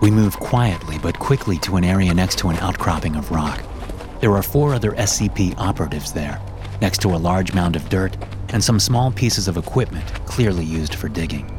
We 0.03 0.11
move 0.11 0.37
quietly 0.37 0.99
but 0.99 1.17
quickly 1.17 1.59
to 1.59 1.77
an 1.77 1.85
area 1.85 2.13
next 2.13 2.39
to 2.39 2.49
an 2.49 2.57
outcropping 2.57 3.15
of 3.15 3.31
rock. 3.31 3.63
There 4.21 4.33
are 4.33 4.43
four 4.43 4.75
other 4.75 4.93
SCP 4.93 5.57
operatives 5.59 6.13
there, 6.13 6.41
next 6.81 7.01
to 7.03 7.15
a 7.15 7.17
large 7.17 7.55
mound 7.55 7.77
of 7.77 7.89
dirt 7.89 8.17
and 8.51 8.63
some 8.63 8.81
small 8.81 9.11
pieces 9.11 9.49
of 9.49 9.57
equipment 9.57 10.07
clearly 10.27 10.65
used 10.65 10.95
for 10.95 11.09
digging. 11.09 11.51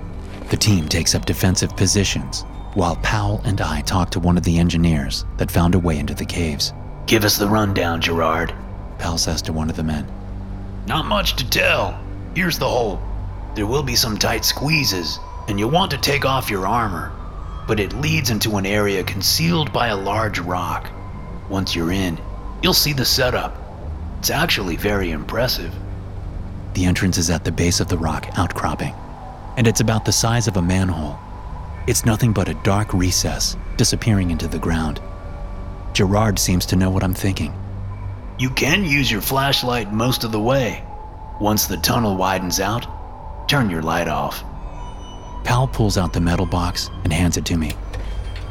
The 0.50 0.58
team 0.58 0.88
takes 0.88 1.14
up 1.14 1.26
defensive 1.26 1.76
positions, 1.78 2.44
while 2.74 2.96
Powell 2.98 3.42
and 3.46 3.62
I 3.62 3.82
talk 3.82 4.10
to 4.12 4.20
one 4.20 4.38
of 4.38 4.44
the 4.44 4.58
engineers 4.58 5.26
that 5.38 5.52
found 5.52 5.76
a 5.76 5.80
way 5.80 5.98
into 5.98 6.14
the 6.14 6.26
caves. 6.26 6.74
Give 7.06 7.26
us 7.26 7.38
the 7.38 7.48
rundown, 7.48 8.02
Gerard. 8.02 8.54
Powell 8.98 9.18
says 9.18 9.42
to 9.44 9.54
one 9.54 9.70
of 9.70 9.76
the 9.76 9.84
men. 9.84 10.08
Not 10.88 11.06
much 11.06 11.36
to 11.38 11.50
tell. 11.50 12.00
Here's 12.36 12.58
the 12.58 12.68
hole. 12.68 13.02
There 13.56 13.68
will 13.68 13.84
be 13.84 13.96
some 13.96 14.18
tight 14.18 14.46
squeezes, 14.46 15.20
and 15.48 15.60
you'll 15.60 15.72
want 15.72 15.92
to 15.92 15.98
take 15.98 16.26
off 16.26 16.50
your 16.50 16.68
armor, 16.68 17.12
but 17.68 17.80
it 17.80 17.94
leads 17.94 18.30
into 18.30 18.58
an 18.58 18.66
area 18.66 19.04
concealed 19.04 19.74
by 19.74 19.88
a 19.88 19.98
large 19.98 20.40
rock. 20.40 20.90
Once 21.50 21.76
you're 21.76 21.92
in, 21.92 22.20
you'll 22.62 22.74
see 22.74 22.94
the 22.94 23.06
setup. 23.06 23.56
It's 24.20 24.30
actually 24.30 24.76
very 24.76 25.12
impressive. 25.12 25.74
The 26.80 26.86
entrance 26.86 27.18
is 27.18 27.30
at 27.30 27.44
the 27.44 27.52
base 27.52 27.82
of 27.82 27.90
the 27.90 27.98
rock 27.98 28.30
outcropping, 28.38 28.96
and 29.58 29.68
it's 29.68 29.82
about 29.82 30.06
the 30.06 30.14
size 30.14 30.48
of 30.48 30.56
a 30.56 30.62
manhole. 30.62 31.20
It's 31.88 32.06
nothing 32.06 32.32
but 32.32 32.48
a 32.48 32.54
dark 32.64 32.94
recess 32.94 33.58
disappearing 33.76 34.32
into 34.32 34.48
the 34.48 34.60
ground. 34.60 35.02
Gerard 35.92 36.40
seems 36.40 36.66
to 36.68 36.78
know 36.78 36.90
what 36.90 37.04
I'm 37.04 37.14
thinking. 37.14 37.54
You 38.38 38.50
can 38.52 38.86
use 38.86 39.12
your 39.12 39.20
flashlight 39.20 39.92
most 39.92 40.24
of 40.24 40.32
the 40.32 40.40
way. 40.40 40.82
Once 41.42 41.68
the 41.68 41.76
tunnel 41.76 42.16
widens 42.16 42.62
out, 42.62 42.88
turn 43.50 43.70
your 43.70 43.82
light 43.82 44.08
off. 44.08 44.42
Powell 45.44 45.68
pulls 45.68 45.98
out 45.98 46.14
the 46.14 46.22
metal 46.22 46.46
box 46.46 46.90
and 47.04 47.12
hands 47.12 47.36
it 47.36 47.44
to 47.48 47.58
me. 47.58 47.74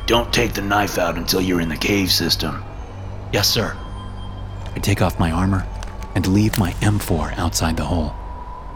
Don't 0.05 0.31
take 0.35 0.53
the 0.53 0.61
knife 0.61 0.99
out 0.99 1.17
until 1.17 1.41
you're 1.41 1.63
in 1.63 1.71
the 1.71 1.79
cave 1.79 2.13
system. 2.13 2.63
Yes, 3.33 3.49
sir. 3.49 3.75
I 4.77 4.81
take 4.81 5.01
off 5.01 5.19
my 5.19 5.31
armor 5.31 5.67
and 6.19 6.27
leave 6.27 6.59
my 6.59 6.73
M4 6.81 7.39
outside 7.39 7.77
the 7.77 7.85
hole, 7.85 8.13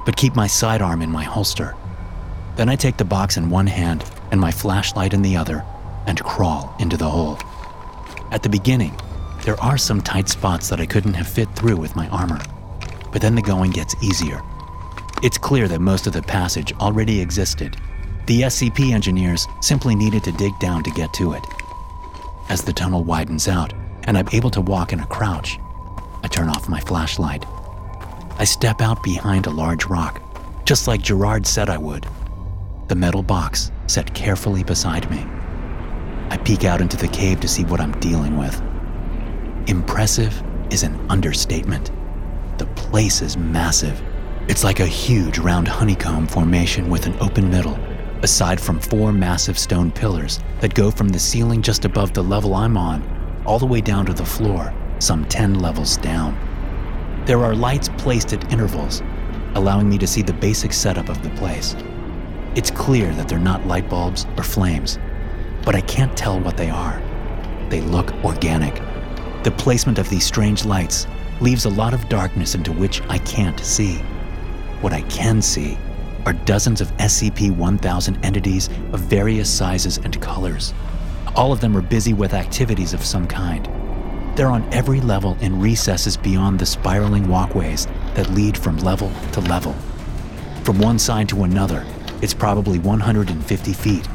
but 0.07 0.15
keep 0.17 0.37
my 0.37 0.47
sidearm 0.47 1.03
in 1.03 1.11
my 1.11 1.25
holster. 1.25 1.75
Then 2.55 2.69
I 2.69 2.77
take 2.77 2.97
the 2.97 3.05
box 3.05 3.37
in 3.37 3.51
one 3.51 3.67
hand 3.67 4.05
and 4.31 4.41
my 4.41 4.53
flashlight 4.53 5.13
in 5.13 5.23
the 5.23 5.37
other 5.37 5.65
and 6.07 6.23
crawl 6.23 6.73
into 6.79 6.97
the 6.97 7.11
hole. 7.11 7.37
At 8.31 8.45
the 8.45 8.49
beginning, 8.49 8.97
there 9.45 9.61
are 9.61 9.77
some 9.77 10.01
tight 10.01 10.29
spots 10.29 10.69
that 10.69 10.79
I 10.79 10.87
couldn't 10.87 11.15
have 11.15 11.27
fit 11.27 11.49
through 11.57 11.79
with 11.79 11.97
my 11.97 12.07
armor, 12.11 12.39
but 13.11 13.21
then 13.21 13.35
the 13.35 13.43
going 13.43 13.73
gets 13.73 14.01
easier. 14.01 14.41
It's 15.25 15.37
clear 15.37 15.67
that 15.67 15.81
most 15.81 16.07
of 16.07 16.13
the 16.13 16.23
passage 16.23 16.73
already 16.75 17.21
existed. 17.21 17.77
The 18.27 18.43
SCP 18.43 18.93
engineers 18.93 19.49
simply 19.61 19.97
needed 19.97 20.23
to 20.23 20.33
dig 20.33 20.57
down 20.61 20.85
to 20.85 20.93
get 20.93 21.13
to 21.15 21.33
it. 21.33 21.45
As 22.49 22.63
the 22.63 22.73
tunnel 22.73 23.03
widens 23.03 23.49
out 23.49 23.73
and 24.05 24.17
I'm 24.17 24.29
able 24.31 24.51
to 24.51 24.61
walk 24.61 24.93
in 24.93 25.01
a 25.01 25.07
crouch, 25.07 25.59
turn 26.33 26.49
off 26.49 26.69
my 26.69 26.81
flashlight. 26.81 27.45
I 28.39 28.45
step 28.45 28.81
out 28.81 29.03
behind 29.03 29.47
a 29.47 29.51
large 29.51 29.85
rock, 29.85 30.21
just 30.65 30.89
like 30.89 31.03
Gerard 31.03 31.47
said 31.47 31.69
I 31.69 31.77
would. 31.77 32.07
The 32.89 32.97
metal 32.97 33.23
box 33.23 33.71
set 33.87 34.13
carefully 34.15 34.65
beside 34.65 35.09
me. 35.11 35.25
I 36.31 36.39
peek 36.39 36.65
out 36.65 36.81
into 36.81 36.97
the 36.97 37.09
cave 37.09 37.41
to 37.41 37.49
see 37.49 37.65
what 37.65 37.81
I'm 37.81 37.99
dealing 38.01 38.39
with. 38.39 38.61
Impressive 39.69 40.43
is 40.71 40.83
an 40.83 40.99
understatement. 41.11 41.93
The 42.57 42.67
place 42.67 43.21
is 43.21 43.37
massive. 43.37 44.03
It's 44.49 44.65
like 44.65 44.81
a 44.81 44.87
huge 44.87 45.39
round 45.39 45.69
honeycomb 45.69 46.27
formation 46.27 46.89
with 46.89 47.07
an 47.07 47.17
open 47.21 47.51
middle, 47.51 47.79
aside 48.23 48.61
from 48.61 48.81
four 48.81 49.13
massive 49.13 49.59
stone 49.59 49.93
pillars 49.93 50.41
that 50.61 50.75
go 50.75 50.91
from 50.91 51.11
the 51.11 51.19
ceiling 51.19 51.61
just 51.61 51.85
above 51.85 52.15
the 52.15 52.25
level 52.25 52.55
I'm 52.55 52.77
on 52.77 53.03
all 53.45 53.59
the 53.59 53.67
way 53.67 53.81
down 53.81 54.07
to 54.07 54.15
the 54.15 54.25
floor 54.25 54.73
some 55.03 55.25
10 55.25 55.59
levels 55.59 55.97
down. 55.97 56.37
There 57.27 57.45
are 57.45 57.57
lights 57.57 57.89
placed 57.99 58.33
at 58.33 58.53
intervals, 58.53 59.03
allowing 59.57 59.89
me 59.89 59.99
to 59.99 60.07
see 60.07 60.23
the 60.23 60.33
basic 60.33 60.73
setup 60.73 61.09
of 61.09 61.23
the 61.23 61.31
place. 61.31 61.75
It's 62.55 62.71
clear 62.71 63.13
that 63.15 63.29
they're 63.29 63.39
not 63.39 63.67
light 63.67 63.89
bulbs 63.89 64.27
or 64.37 64.45
flames, 64.45 65.01
but 65.65 65.75
I 65.75 65.81
can't 65.81 66.17
tell 66.17 66.39
what 66.39 66.57
they 66.57 66.71
are. 66.71 67.03
They 67.69 67.81
look 67.81 68.13
organic. 68.25 68.75
The 69.43 69.51
placement 69.51 69.99
of 69.99 70.09
these 70.09 70.25
strange 70.25 70.65
lights 70.65 71.09
leaves 71.41 71.65
a 71.65 71.71
lot 71.71 71.95
of 71.95 72.09
darkness 72.09 72.55
into 72.55 72.73
which 72.73 73.03
I 73.09 73.19
can't 73.19 73.59
see. 73.59 73.97
What 74.83 74.93
I 74.93 75.03
can 75.03 75.43
see 75.43 75.77
are 76.27 76.33
dozens 76.33 76.81
of 76.81 76.97
SCP 76.99 77.51
1000 77.57 78.25
entities 78.25 78.69
of 78.93 79.01
various 79.01 79.51
sizes 79.51 79.99
and 79.99 80.21
colors. 80.21 80.73
All 81.35 81.53
of 81.53 81.61
them 81.61 81.77
are 81.77 81.83
busy 81.83 82.13
with 82.13 82.35
activities 82.35 82.95
of 82.95 83.05
some 83.05 83.27
kind. 83.27 83.69
They're 84.35 84.49
on 84.49 84.67
every 84.73 85.01
level 85.03 85.37
in 85.41 85.61
recesses 85.61 86.17
beyond 86.17 86.59
the 86.59 86.65
spiraling 86.65 87.29
walkways 87.29 87.87
that 88.15 88.31
lead 88.31 88.57
from 88.57 88.79
level 88.79 89.13
to 89.33 89.41
level. 89.41 89.75
From 90.65 90.79
one 90.79 90.99
side 90.99 91.29
to 91.31 91.45
another, 91.45 91.85
it's 92.23 92.33
probably 92.33 92.79
150 92.79 93.73
feet, 93.75 94.09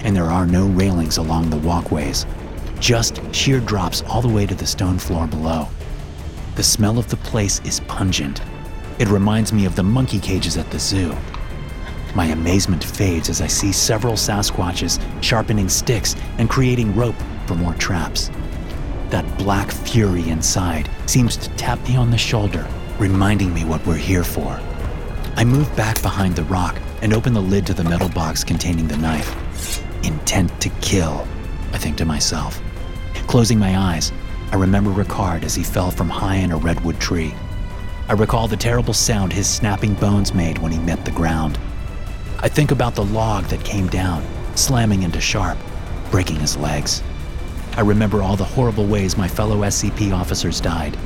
and 0.00 0.14
there 0.14 0.30
are 0.30 0.46
no 0.46 0.68
railings 0.68 1.16
along 1.16 1.50
the 1.50 1.56
walkways, 1.56 2.26
just 2.78 3.20
sheer 3.34 3.58
drops 3.58 4.02
all 4.02 4.22
the 4.22 4.28
way 4.28 4.46
to 4.46 4.54
the 4.54 4.66
stone 4.66 4.98
floor 4.98 5.26
below. 5.26 5.66
The 6.54 6.62
smell 6.62 6.98
of 6.98 7.08
the 7.08 7.16
place 7.16 7.60
is 7.64 7.80
pungent. 7.80 8.40
It 9.00 9.08
reminds 9.08 9.52
me 9.52 9.64
of 9.64 9.74
the 9.74 9.82
monkey 9.82 10.20
cages 10.20 10.56
at 10.58 10.70
the 10.70 10.78
zoo. 10.78 11.16
My 12.14 12.26
amazement 12.26 12.84
fades 12.84 13.28
as 13.28 13.40
I 13.40 13.46
see 13.46 13.72
several 13.72 14.14
Sasquatches 14.14 15.00
sharpening 15.22 15.68
sticks 15.68 16.14
and 16.38 16.48
creating 16.48 16.94
rope 16.94 17.16
for 17.46 17.54
more 17.54 17.74
traps. 17.74 18.30
That 19.10 19.38
black 19.38 19.72
fury 19.72 20.28
inside 20.28 20.88
seems 21.06 21.36
to 21.36 21.50
tap 21.50 21.80
me 21.88 21.96
on 21.96 22.12
the 22.12 22.18
shoulder, 22.18 22.66
reminding 22.98 23.52
me 23.52 23.64
what 23.64 23.84
we're 23.84 23.96
here 23.96 24.22
for. 24.22 24.60
I 25.34 25.44
move 25.44 25.74
back 25.74 26.00
behind 26.00 26.36
the 26.36 26.44
rock 26.44 26.78
and 27.02 27.12
open 27.12 27.32
the 27.32 27.40
lid 27.40 27.66
to 27.66 27.74
the 27.74 27.82
metal 27.82 28.08
box 28.08 28.44
containing 28.44 28.86
the 28.86 28.96
knife. 28.96 29.34
Intent 30.04 30.60
to 30.60 30.68
kill, 30.80 31.26
I 31.72 31.78
think 31.78 31.96
to 31.96 32.04
myself. 32.04 32.60
Closing 33.26 33.58
my 33.58 33.76
eyes, 33.76 34.12
I 34.52 34.56
remember 34.56 34.90
Ricard 34.90 35.42
as 35.42 35.56
he 35.56 35.64
fell 35.64 35.90
from 35.90 36.08
high 36.08 36.36
in 36.36 36.52
a 36.52 36.56
redwood 36.56 37.00
tree. 37.00 37.34
I 38.08 38.12
recall 38.12 38.46
the 38.46 38.56
terrible 38.56 38.94
sound 38.94 39.32
his 39.32 39.48
snapping 39.48 39.94
bones 39.94 40.34
made 40.34 40.58
when 40.58 40.70
he 40.70 40.78
met 40.78 41.04
the 41.04 41.10
ground. 41.10 41.58
I 42.40 42.48
think 42.48 42.70
about 42.70 42.94
the 42.94 43.04
log 43.04 43.44
that 43.46 43.64
came 43.64 43.88
down, 43.88 44.24
slamming 44.54 45.02
into 45.02 45.20
Sharp, 45.20 45.58
breaking 46.10 46.36
his 46.36 46.56
legs. 46.56 47.02
I 47.76 47.82
remember 47.82 48.22
all 48.22 48.36
the 48.36 48.44
horrible 48.44 48.86
ways 48.86 49.16
my 49.16 49.28
fellow 49.28 49.58
SCP 49.58 50.12
officers 50.12 50.60
died. 50.60 50.98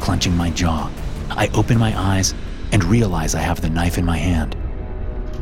Clenching 0.00 0.36
my 0.36 0.50
jaw, 0.50 0.90
I 1.30 1.48
open 1.54 1.78
my 1.78 1.98
eyes 1.98 2.34
and 2.72 2.84
realize 2.84 3.34
I 3.34 3.40
have 3.40 3.60
the 3.60 3.70
knife 3.70 3.96
in 3.96 4.04
my 4.04 4.16
hand. 4.16 4.56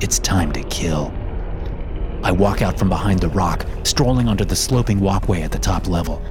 It's 0.01 0.19
time 0.19 0.53
to 0.53 0.63
kill. 0.65 1.13
I 2.23 2.33
walk 2.33 2.61
out 2.61 2.79
from 2.79 2.89
behind 2.89 3.21
the 3.21 3.29
rock, 3.29 3.67
strolling 3.85 4.29
onto 4.29 4.45
the 4.45 4.57
sloping 4.57 5.01
walkway 5.01 5.43
at 5.43 5.53
the 5.53 5.59
top 5.59 5.89
level. 5.89 6.23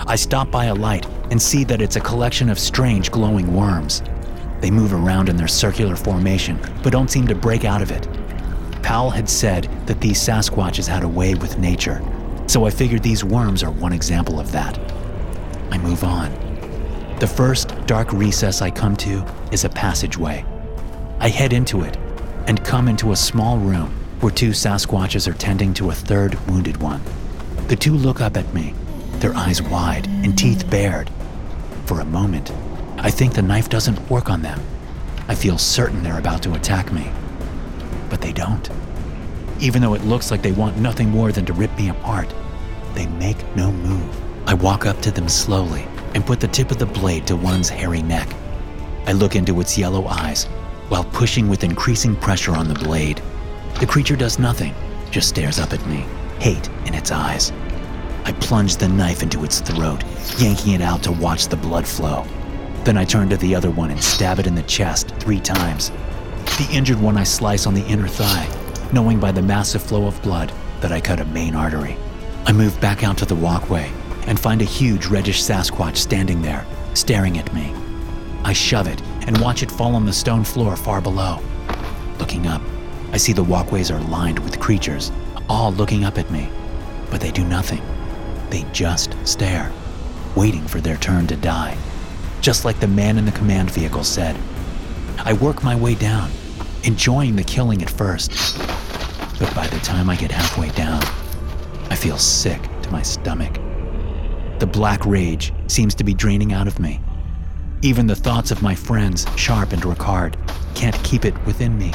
I 0.00 0.16
stop 0.16 0.50
by 0.50 0.66
a 0.66 0.74
light 0.74 1.06
and 1.30 1.40
see 1.40 1.62
that 1.64 1.80
it's 1.80 1.96
a 1.96 2.00
collection 2.00 2.48
of 2.50 2.58
strange 2.58 3.10
glowing 3.10 3.54
worms. 3.54 4.02
They 4.60 4.70
move 4.70 4.92
around 4.92 5.28
in 5.28 5.36
their 5.36 5.48
circular 5.48 5.96
formation, 5.96 6.58
but 6.82 6.92
don't 6.92 7.10
seem 7.10 7.26
to 7.28 7.34
break 7.34 7.64
out 7.64 7.82
of 7.82 7.90
it. 7.90 8.08
Powell 8.82 9.10
had 9.10 9.28
said 9.28 9.68
that 9.86 10.00
these 10.00 10.20
Sasquatches 10.20 10.86
had 10.86 11.04
a 11.04 11.08
way 11.08 11.34
with 11.34 11.58
nature, 11.58 12.02
so 12.46 12.64
I 12.64 12.70
figured 12.70 13.02
these 13.02 13.24
worms 13.24 13.62
are 13.62 13.70
one 13.70 13.92
example 13.92 14.38
of 14.38 14.52
that. 14.52 14.78
I 15.70 15.78
move 15.78 16.04
on. 16.04 16.30
The 17.18 17.26
first 17.26 17.74
dark 17.86 18.12
recess 18.12 18.60
I 18.60 18.70
come 18.70 18.96
to 18.96 19.24
is 19.52 19.64
a 19.64 19.68
passageway. 19.68 20.44
I 21.20 21.28
head 21.28 21.52
into 21.52 21.82
it 21.82 21.96
and 22.46 22.64
come 22.64 22.88
into 22.88 23.12
a 23.12 23.16
small 23.16 23.58
room 23.58 23.90
where 24.20 24.32
two 24.32 24.50
Sasquatches 24.50 25.26
are 25.26 25.34
tending 25.34 25.72
to 25.74 25.90
a 25.90 25.94
third 25.94 26.34
wounded 26.48 26.76
one. 26.78 27.00
The 27.68 27.76
two 27.76 27.94
look 27.94 28.20
up 28.20 28.36
at 28.36 28.52
me, 28.52 28.74
their 29.20 29.34
eyes 29.34 29.62
wide 29.62 30.06
and 30.06 30.36
teeth 30.36 30.68
bared. 30.68 31.10
For 31.86 32.00
a 32.00 32.04
moment, 32.04 32.52
I 32.98 33.10
think 33.10 33.34
the 33.34 33.42
knife 33.42 33.68
doesn't 33.68 34.10
work 34.10 34.30
on 34.30 34.42
them. 34.42 34.60
I 35.28 35.34
feel 35.34 35.58
certain 35.58 36.02
they're 36.02 36.18
about 36.18 36.42
to 36.42 36.54
attack 36.54 36.92
me. 36.92 37.10
But 38.10 38.20
they 38.20 38.32
don't. 38.32 38.68
Even 39.62 39.80
though 39.80 39.94
it 39.94 40.02
looks 40.02 40.32
like 40.32 40.42
they 40.42 40.50
want 40.50 40.76
nothing 40.76 41.08
more 41.08 41.30
than 41.30 41.46
to 41.46 41.52
rip 41.52 41.72
me 41.78 41.88
apart, 41.88 42.28
they 42.94 43.06
make 43.06 43.38
no 43.54 43.70
move. 43.70 44.48
I 44.48 44.54
walk 44.54 44.86
up 44.86 45.00
to 45.02 45.12
them 45.12 45.28
slowly 45.28 45.86
and 46.16 46.26
put 46.26 46.40
the 46.40 46.48
tip 46.48 46.72
of 46.72 46.78
the 46.78 46.86
blade 46.86 47.28
to 47.28 47.36
one's 47.36 47.68
hairy 47.68 48.02
neck. 48.02 48.28
I 49.06 49.12
look 49.12 49.36
into 49.36 49.60
its 49.60 49.78
yellow 49.78 50.08
eyes 50.08 50.46
while 50.88 51.04
pushing 51.04 51.48
with 51.48 51.62
increasing 51.62 52.16
pressure 52.16 52.56
on 52.56 52.66
the 52.66 52.74
blade. 52.74 53.22
The 53.78 53.86
creature 53.86 54.16
does 54.16 54.40
nothing, 54.40 54.74
just 55.12 55.28
stares 55.28 55.60
up 55.60 55.72
at 55.72 55.86
me, 55.86 56.04
hate 56.40 56.68
in 56.86 56.94
its 56.94 57.12
eyes. 57.12 57.52
I 58.24 58.32
plunge 58.40 58.78
the 58.78 58.88
knife 58.88 59.22
into 59.22 59.44
its 59.44 59.60
throat, 59.60 60.02
yanking 60.38 60.72
it 60.72 60.80
out 60.80 61.04
to 61.04 61.12
watch 61.12 61.46
the 61.46 61.56
blood 61.56 61.86
flow. 61.86 62.26
Then 62.82 62.96
I 62.96 63.04
turn 63.04 63.28
to 63.28 63.36
the 63.36 63.54
other 63.54 63.70
one 63.70 63.92
and 63.92 64.02
stab 64.02 64.40
it 64.40 64.48
in 64.48 64.56
the 64.56 64.62
chest 64.64 65.14
three 65.20 65.38
times. 65.38 65.90
The 66.58 66.68
injured 66.72 67.00
one 67.00 67.16
I 67.16 67.22
slice 67.22 67.64
on 67.64 67.74
the 67.74 67.86
inner 67.86 68.08
thigh, 68.08 68.48
knowing 68.92 69.18
by 69.18 69.32
the 69.32 69.42
massive 69.42 69.82
flow 69.82 70.06
of 70.06 70.20
blood 70.22 70.52
that 70.80 70.92
I 70.92 71.00
cut 71.00 71.20
a 71.20 71.24
main 71.26 71.54
artery. 71.54 71.96
I 72.44 72.52
move 72.52 72.78
back 72.80 73.02
out 73.02 73.16
to 73.18 73.24
the 73.24 73.34
walkway 73.34 73.90
and 74.26 74.38
find 74.38 74.60
a 74.60 74.66
huge 74.66 75.06
reddish 75.06 75.42
Sasquatch 75.42 75.96
standing 75.96 76.42
there, 76.42 76.66
staring 76.94 77.38
at 77.38 77.52
me. 77.54 77.72
I 78.44 78.52
shove 78.52 78.86
it 78.86 79.00
and 79.26 79.40
watch 79.40 79.62
it 79.62 79.70
fall 79.70 79.94
on 79.94 80.04
the 80.04 80.12
stone 80.12 80.44
floor 80.44 80.76
far 80.76 81.00
below. 81.00 81.40
Looking 82.18 82.46
up, 82.46 82.62
I 83.12 83.16
see 83.16 83.32
the 83.32 83.42
walkways 83.42 83.90
are 83.90 84.00
lined 84.00 84.38
with 84.40 84.60
creatures, 84.60 85.12
all 85.48 85.72
looking 85.72 86.04
up 86.04 86.18
at 86.18 86.30
me, 86.30 86.48
but 87.10 87.20
they 87.20 87.30
do 87.30 87.44
nothing. 87.44 87.82
They 88.50 88.64
just 88.72 89.16
stare, 89.26 89.72
waiting 90.36 90.66
for 90.66 90.80
their 90.80 90.96
turn 90.96 91.26
to 91.28 91.36
die. 91.36 91.76
Just 92.40 92.64
like 92.64 92.80
the 92.80 92.88
man 92.88 93.18
in 93.18 93.24
the 93.24 93.32
command 93.32 93.70
vehicle 93.70 94.04
said. 94.04 94.36
I 95.18 95.34
work 95.34 95.62
my 95.62 95.76
way 95.76 95.94
down, 95.94 96.30
enjoying 96.84 97.36
the 97.36 97.44
killing 97.44 97.82
at 97.82 97.90
first. 97.90 98.30
But 99.38 99.54
by 99.54 99.66
the 99.68 99.78
time 99.80 100.10
I 100.10 100.16
get 100.16 100.30
halfway 100.30 100.70
down, 100.70 101.02
I 101.90 101.96
feel 101.96 102.18
sick 102.18 102.60
to 102.82 102.90
my 102.90 103.02
stomach. 103.02 103.54
The 104.58 104.66
black 104.66 105.04
rage 105.04 105.52
seems 105.66 105.94
to 105.96 106.04
be 106.04 106.14
draining 106.14 106.52
out 106.52 106.66
of 106.66 106.78
me. 106.78 107.00
Even 107.82 108.06
the 108.06 108.14
thoughts 108.14 108.50
of 108.50 108.62
my 108.62 108.74
friends, 108.74 109.26
Sharp 109.36 109.72
and 109.72 109.82
Ricard, 109.82 110.36
can't 110.74 110.94
keep 111.02 111.24
it 111.24 111.34
within 111.46 111.76
me. 111.76 111.92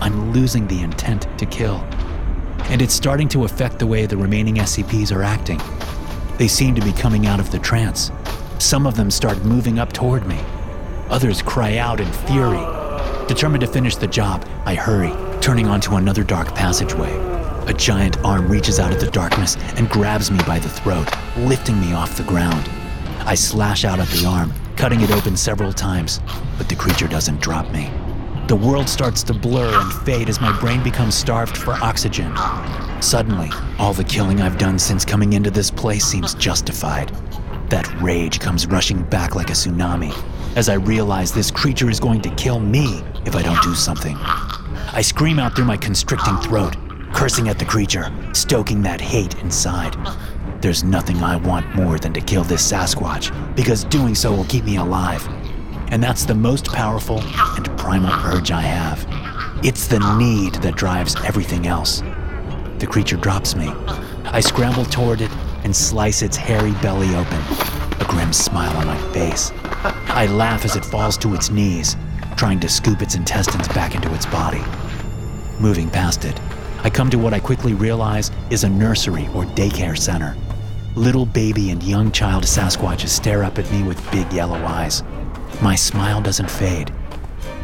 I'm 0.00 0.32
losing 0.32 0.66
the 0.66 0.82
intent 0.82 1.26
to 1.38 1.46
kill. 1.46 1.76
And 2.68 2.82
it's 2.82 2.94
starting 2.94 3.28
to 3.28 3.44
affect 3.44 3.78
the 3.78 3.86
way 3.86 4.06
the 4.06 4.16
remaining 4.16 4.56
SCPs 4.56 5.14
are 5.14 5.22
acting. 5.22 5.60
They 6.36 6.48
seem 6.48 6.74
to 6.74 6.84
be 6.84 6.92
coming 6.92 7.26
out 7.26 7.40
of 7.40 7.50
the 7.50 7.58
trance. 7.58 8.10
Some 8.58 8.86
of 8.86 8.96
them 8.96 9.10
start 9.10 9.44
moving 9.44 9.78
up 9.78 9.92
toward 9.92 10.26
me. 10.26 10.38
Others 11.08 11.40
cry 11.42 11.78
out 11.78 12.00
in 12.00 12.12
fury. 12.12 12.75
Determined 13.28 13.62
to 13.62 13.66
finish 13.66 13.96
the 13.96 14.06
job, 14.06 14.46
I 14.66 14.76
hurry, 14.76 15.12
turning 15.40 15.66
onto 15.66 15.96
another 15.96 16.22
dark 16.22 16.54
passageway. 16.54 17.12
A 17.66 17.72
giant 17.72 18.18
arm 18.18 18.48
reaches 18.48 18.78
out 18.78 18.92
of 18.92 19.00
the 19.00 19.10
darkness 19.10 19.56
and 19.74 19.90
grabs 19.90 20.30
me 20.30 20.38
by 20.46 20.60
the 20.60 20.68
throat, 20.68 21.08
lifting 21.36 21.80
me 21.80 21.92
off 21.92 22.16
the 22.16 22.22
ground. 22.22 22.70
I 23.26 23.34
slash 23.34 23.84
out 23.84 23.98
at 23.98 24.06
the 24.08 24.26
arm, 24.26 24.52
cutting 24.76 25.00
it 25.00 25.10
open 25.10 25.36
several 25.36 25.72
times, 25.72 26.20
but 26.56 26.68
the 26.68 26.76
creature 26.76 27.08
doesn't 27.08 27.40
drop 27.40 27.68
me. 27.72 27.90
The 28.46 28.54
world 28.54 28.88
starts 28.88 29.24
to 29.24 29.34
blur 29.34 29.74
and 29.74 29.92
fade 30.04 30.28
as 30.28 30.40
my 30.40 30.56
brain 30.60 30.84
becomes 30.84 31.16
starved 31.16 31.56
for 31.56 31.72
oxygen. 31.82 32.32
Suddenly, 33.02 33.50
all 33.80 33.92
the 33.92 34.04
killing 34.04 34.40
I've 34.40 34.56
done 34.56 34.78
since 34.78 35.04
coming 35.04 35.32
into 35.32 35.50
this 35.50 35.72
place 35.72 36.04
seems 36.04 36.34
justified. 36.34 37.10
That 37.70 37.92
rage 38.00 38.38
comes 38.38 38.68
rushing 38.68 39.02
back 39.02 39.34
like 39.34 39.50
a 39.50 39.54
tsunami 39.54 40.14
as 40.56 40.70
I 40.70 40.74
realize 40.74 41.32
this 41.32 41.50
creature 41.50 41.90
is 41.90 42.00
going 42.00 42.22
to 42.22 42.34
kill 42.34 42.58
me 42.58 43.02
if 43.26 43.36
I 43.36 43.42
don't 43.42 43.62
do 43.62 43.74
something. 43.74 44.16
I 44.16 45.02
scream 45.02 45.38
out 45.38 45.54
through 45.54 45.66
my 45.66 45.76
constricting 45.76 46.36
throat, 46.38 46.74
cursing 47.12 47.48
at 47.48 47.58
the 47.58 47.66
creature, 47.66 48.10
stoking 48.32 48.80
that 48.82 49.00
hate 49.00 49.38
inside. 49.40 49.94
There's 50.62 50.82
nothing 50.82 51.22
I 51.22 51.36
want 51.36 51.76
more 51.76 51.98
than 51.98 52.14
to 52.14 52.22
kill 52.22 52.42
this 52.42 52.72
Sasquatch, 52.72 53.30
because 53.54 53.84
doing 53.84 54.14
so 54.14 54.34
will 54.34 54.46
keep 54.46 54.64
me 54.64 54.76
alive. 54.76 55.28
And 55.88 56.02
that's 56.02 56.24
the 56.24 56.34
most 56.34 56.66
powerful 56.66 57.20
and 57.20 57.66
primal 57.78 58.12
urge 58.34 58.50
I 58.50 58.62
have. 58.62 59.06
It's 59.62 59.86
the 59.86 60.00
need 60.18 60.54
that 60.56 60.76
drives 60.76 61.16
everything 61.24 61.66
else. 61.66 62.02
The 62.78 62.86
creature 62.86 63.16
drops 63.16 63.54
me. 63.54 63.68
I 64.24 64.40
scramble 64.40 64.86
toward 64.86 65.20
it 65.20 65.30
and 65.64 65.76
slice 65.76 66.22
its 66.22 66.36
hairy 66.36 66.72
belly 66.82 67.14
open, 67.14 67.42
a 68.00 68.04
grim 68.04 68.32
smile 68.32 68.76
on 68.76 68.86
my 68.86 69.12
face. 69.12 69.52
I 70.08 70.26
laugh 70.26 70.64
as 70.64 70.76
it 70.76 70.84
falls 70.84 71.16
to 71.18 71.34
its 71.34 71.50
knees, 71.50 71.96
trying 72.36 72.60
to 72.60 72.68
scoop 72.68 73.02
its 73.02 73.14
intestines 73.14 73.68
back 73.68 73.94
into 73.94 74.12
its 74.14 74.26
body. 74.26 74.62
Moving 75.60 75.90
past 75.90 76.24
it, 76.24 76.38
I 76.84 76.90
come 76.90 77.10
to 77.10 77.18
what 77.18 77.34
I 77.34 77.40
quickly 77.40 77.74
realize 77.74 78.30
is 78.50 78.64
a 78.64 78.68
nursery 78.68 79.28
or 79.34 79.44
daycare 79.44 79.98
center. 79.98 80.36
Little 80.94 81.26
baby 81.26 81.70
and 81.70 81.82
young 81.82 82.12
child 82.12 82.44
Sasquatches 82.44 83.08
stare 83.08 83.44
up 83.44 83.58
at 83.58 83.70
me 83.70 83.82
with 83.82 84.10
big 84.10 84.32
yellow 84.32 84.62
eyes. 84.64 85.02
My 85.60 85.74
smile 85.74 86.20
doesn't 86.20 86.50
fade. 86.50 86.92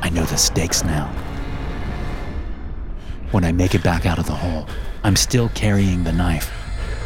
I 0.03 0.11
know 0.11 0.25
the 0.25 0.37
stakes 0.37 0.85
now. 0.85 1.07
When 3.31 3.45
I 3.45 3.53
make 3.53 3.75
it 3.75 3.83
back 3.83 4.05
out 4.07 4.18
of 4.18 4.27
the 4.27 4.35
hole, 4.35 4.66
I'm 5.05 5.16
still 5.16 5.49
carrying 5.51 6.05
the 6.05 6.12
knife. 6.12 6.51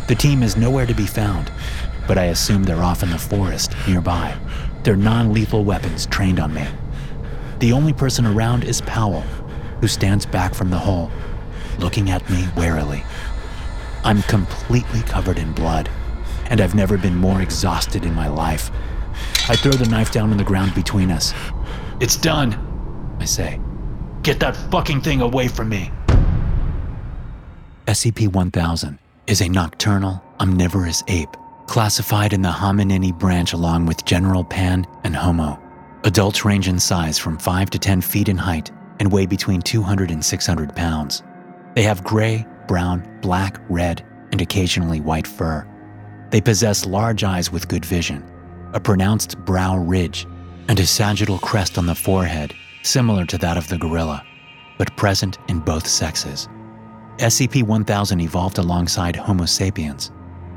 The 0.09 0.15
team 0.15 0.43
is 0.43 0.57
nowhere 0.57 0.87
to 0.87 0.95
be 0.95 1.07
found, 1.07 1.51
but 2.07 2.19
I 2.19 2.27
assume 2.27 2.63
they're 2.63 2.83
off 2.83 3.03
in 3.03 3.11
the 3.11 3.19
forest 3.19 3.75
nearby. 3.87 4.37
Their 4.85 4.97
non 4.97 5.33
lethal 5.33 5.65
weapons 5.65 6.07
trained 6.07 6.39
on 6.39 6.55
me. 6.55 6.67
The 7.59 7.73
only 7.73 7.93
person 7.93 8.27
around 8.27 8.65
is 8.65 8.81
Powell, 8.83 9.23
who 9.81 9.89
stands 9.89 10.27
back 10.27 10.55
from 10.55 10.71
the 10.71 10.79
hole, 10.79 11.11
looking 11.79 12.11
at 12.11 12.29
me 12.31 12.47
warily. 12.57 13.03
I'm 14.05 14.23
completely 14.23 15.03
covered 15.03 15.39
in 15.39 15.53
blood, 15.53 15.89
and 16.51 16.61
I've 16.61 16.75
never 16.75 16.97
been 16.97 17.17
more 17.17 17.43
exhausted 17.43 18.05
in 18.05 18.15
my 18.15 18.29
life. 18.29 18.71
I 19.49 19.57
throw 19.57 19.73
the 19.73 19.89
knife 19.89 20.13
down 20.13 20.31
on 20.31 20.37
the 20.37 20.45
ground 20.45 20.75
between 20.75 21.11
us. 21.11 21.35
It's 22.01 22.17
done, 22.17 22.55
I 23.19 23.25
say. 23.25 23.61
Get 24.23 24.39
that 24.41 24.57
fucking 24.71 25.01
thing 25.01 25.23
away 25.23 25.49
from 25.49 25.69
me. 25.69 25.91
SCP 27.87 28.29
1000 28.33 28.99
is 29.27 29.41
a 29.41 29.49
nocturnal, 29.49 30.23
omnivorous 30.41 31.03
ape 31.09 31.37
classified 31.67 32.33
in 32.33 32.43
the 32.43 32.51
Hominini 32.51 33.13
branch 33.13 33.53
along 33.53 33.87
with 33.87 34.05
Genera 34.05 34.45
Pan 34.45 34.87
and 35.05 35.15
Homo. 35.15 35.61
Adults 36.05 36.45
range 36.45 36.69
in 36.69 36.79
size 36.79 37.19
from 37.19 37.39
5 37.39 37.71
to 37.71 37.79
10 37.79 38.01
feet 38.01 38.29
in 38.29 38.37
height 38.37 38.71
and 39.01 39.13
weigh 39.13 39.27
between 39.27 39.61
200 39.61 40.11
and 40.11 40.25
600 40.25 40.75
pounds. 40.75 41.23
They 41.75 41.83
have 41.83 42.05
gray, 42.05 42.47
brown, 42.69 43.19
black, 43.21 43.61
red, 43.69 44.05
and 44.33 44.41
occasionally 44.41 45.01
white 45.01 45.27
fur. 45.27 45.67
They 46.31 46.41
possess 46.41 46.87
large 46.87 47.25
eyes 47.25 47.53
with 47.53 47.69
good 47.69 47.85
vision, 47.85 48.25
a 48.73 48.81
pronounced 48.81 49.39
brow 49.45 49.77
ridge, 49.77 50.27
and 50.69 50.81
a 50.81 50.87
sagittal 50.87 51.39
crest 51.39 51.79
on 51.79 51.87
the 51.87 51.95
forehead, 51.95 52.55
similar 52.83 53.25
to 53.27 53.39
that 53.39 53.57
of 53.57 53.69
the 53.69 53.79
gorilla, 53.79 54.25
but 54.79 54.97
present 54.97 55.39
in 55.49 55.61
both 55.61 55.87
sexes. 55.87 56.49
SCP 57.19 57.63
1000 57.63 58.21
evolved 58.21 58.59
alongside 58.59 59.17
Homo 59.17 59.47
sapiens, 59.47 60.11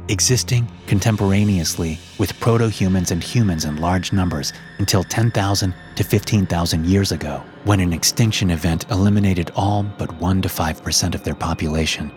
existing 0.10 0.68
contemporaneously 0.88 1.98
with 2.18 2.38
proto 2.40 2.68
humans 2.68 3.12
and 3.12 3.24
humans 3.24 3.66
in 3.66 3.78
large 3.78 4.12
numbers 4.12 4.52
until 4.80 5.04
10,000 5.04 5.74
to 5.96 6.04
15,000 6.04 6.86
years 6.86 7.12
ago, 7.12 7.44
when 7.64 7.80
an 7.80 7.94
extinction 7.94 8.50
event 8.50 8.86
eliminated 8.90 9.52
all 9.56 9.84
but 9.84 10.12
1 10.20 10.42
to 10.42 10.50
5% 10.50 11.16
of 11.16 11.24
their 11.24 11.36
population. 11.36 12.12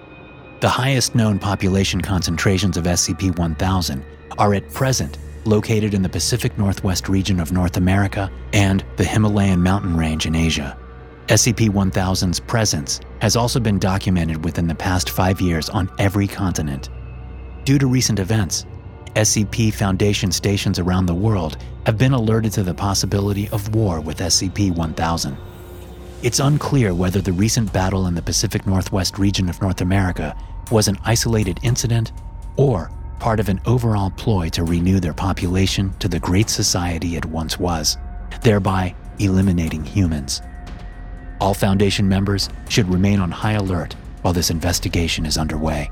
The 0.60 0.68
highest 0.68 1.14
known 1.14 1.38
population 1.38 2.00
concentrations 2.00 2.76
of 2.76 2.84
SCP 2.84 3.38
1000 3.38 4.04
are 4.38 4.54
at 4.54 4.70
present 4.70 5.18
located 5.44 5.92
in 5.92 6.02
the 6.02 6.08
Pacific 6.08 6.56
Northwest 6.56 7.08
region 7.08 7.40
of 7.40 7.52
North 7.52 7.76
America 7.76 8.30
and 8.52 8.84
the 8.96 9.04
Himalayan 9.04 9.62
mountain 9.62 9.96
range 9.96 10.24
in 10.24 10.34
Asia. 10.34 10.78
SCP 11.26 11.68
1000's 11.68 12.40
presence 12.40 13.00
has 13.20 13.36
also 13.36 13.60
been 13.60 13.78
documented 13.78 14.44
within 14.44 14.66
the 14.66 14.74
past 14.74 15.10
five 15.10 15.40
years 15.40 15.68
on 15.68 15.90
every 15.98 16.26
continent. 16.26 16.88
Due 17.64 17.78
to 17.78 17.86
recent 17.86 18.18
events, 18.18 18.66
SCP 19.14 19.72
Foundation 19.72 20.32
stations 20.32 20.80
around 20.80 21.06
the 21.06 21.14
world 21.14 21.58
have 21.86 21.96
been 21.96 22.12
alerted 22.12 22.52
to 22.52 22.64
the 22.64 22.74
possibility 22.74 23.48
of 23.50 23.72
war 23.72 24.00
with 24.00 24.18
SCP 24.18 24.74
1000. 24.74 25.36
It's 26.24 26.40
unclear 26.40 26.92
whether 26.92 27.20
the 27.20 27.32
recent 27.32 27.72
battle 27.72 28.08
in 28.08 28.16
the 28.16 28.22
Pacific 28.22 28.66
Northwest 28.66 29.16
region 29.16 29.48
of 29.48 29.62
North 29.62 29.80
America 29.80 30.36
was 30.72 30.88
an 30.88 30.98
isolated 31.04 31.60
incident 31.62 32.10
or 32.56 32.90
part 33.20 33.38
of 33.38 33.48
an 33.48 33.60
overall 33.64 34.10
ploy 34.10 34.48
to 34.48 34.64
renew 34.64 34.98
their 34.98 35.14
population 35.14 35.92
to 36.00 36.08
the 36.08 36.18
great 36.18 36.50
society 36.50 37.14
it 37.14 37.24
once 37.26 37.60
was, 37.60 37.96
thereby 38.42 38.92
eliminating 39.20 39.84
humans. 39.84 40.42
All 41.40 41.54
Foundation 41.54 42.08
members 42.08 42.48
should 42.68 42.88
remain 42.88 43.20
on 43.20 43.30
high 43.30 43.52
alert 43.52 43.94
while 44.22 44.34
this 44.34 44.50
investigation 44.50 45.24
is 45.26 45.38
underway. 45.38 45.88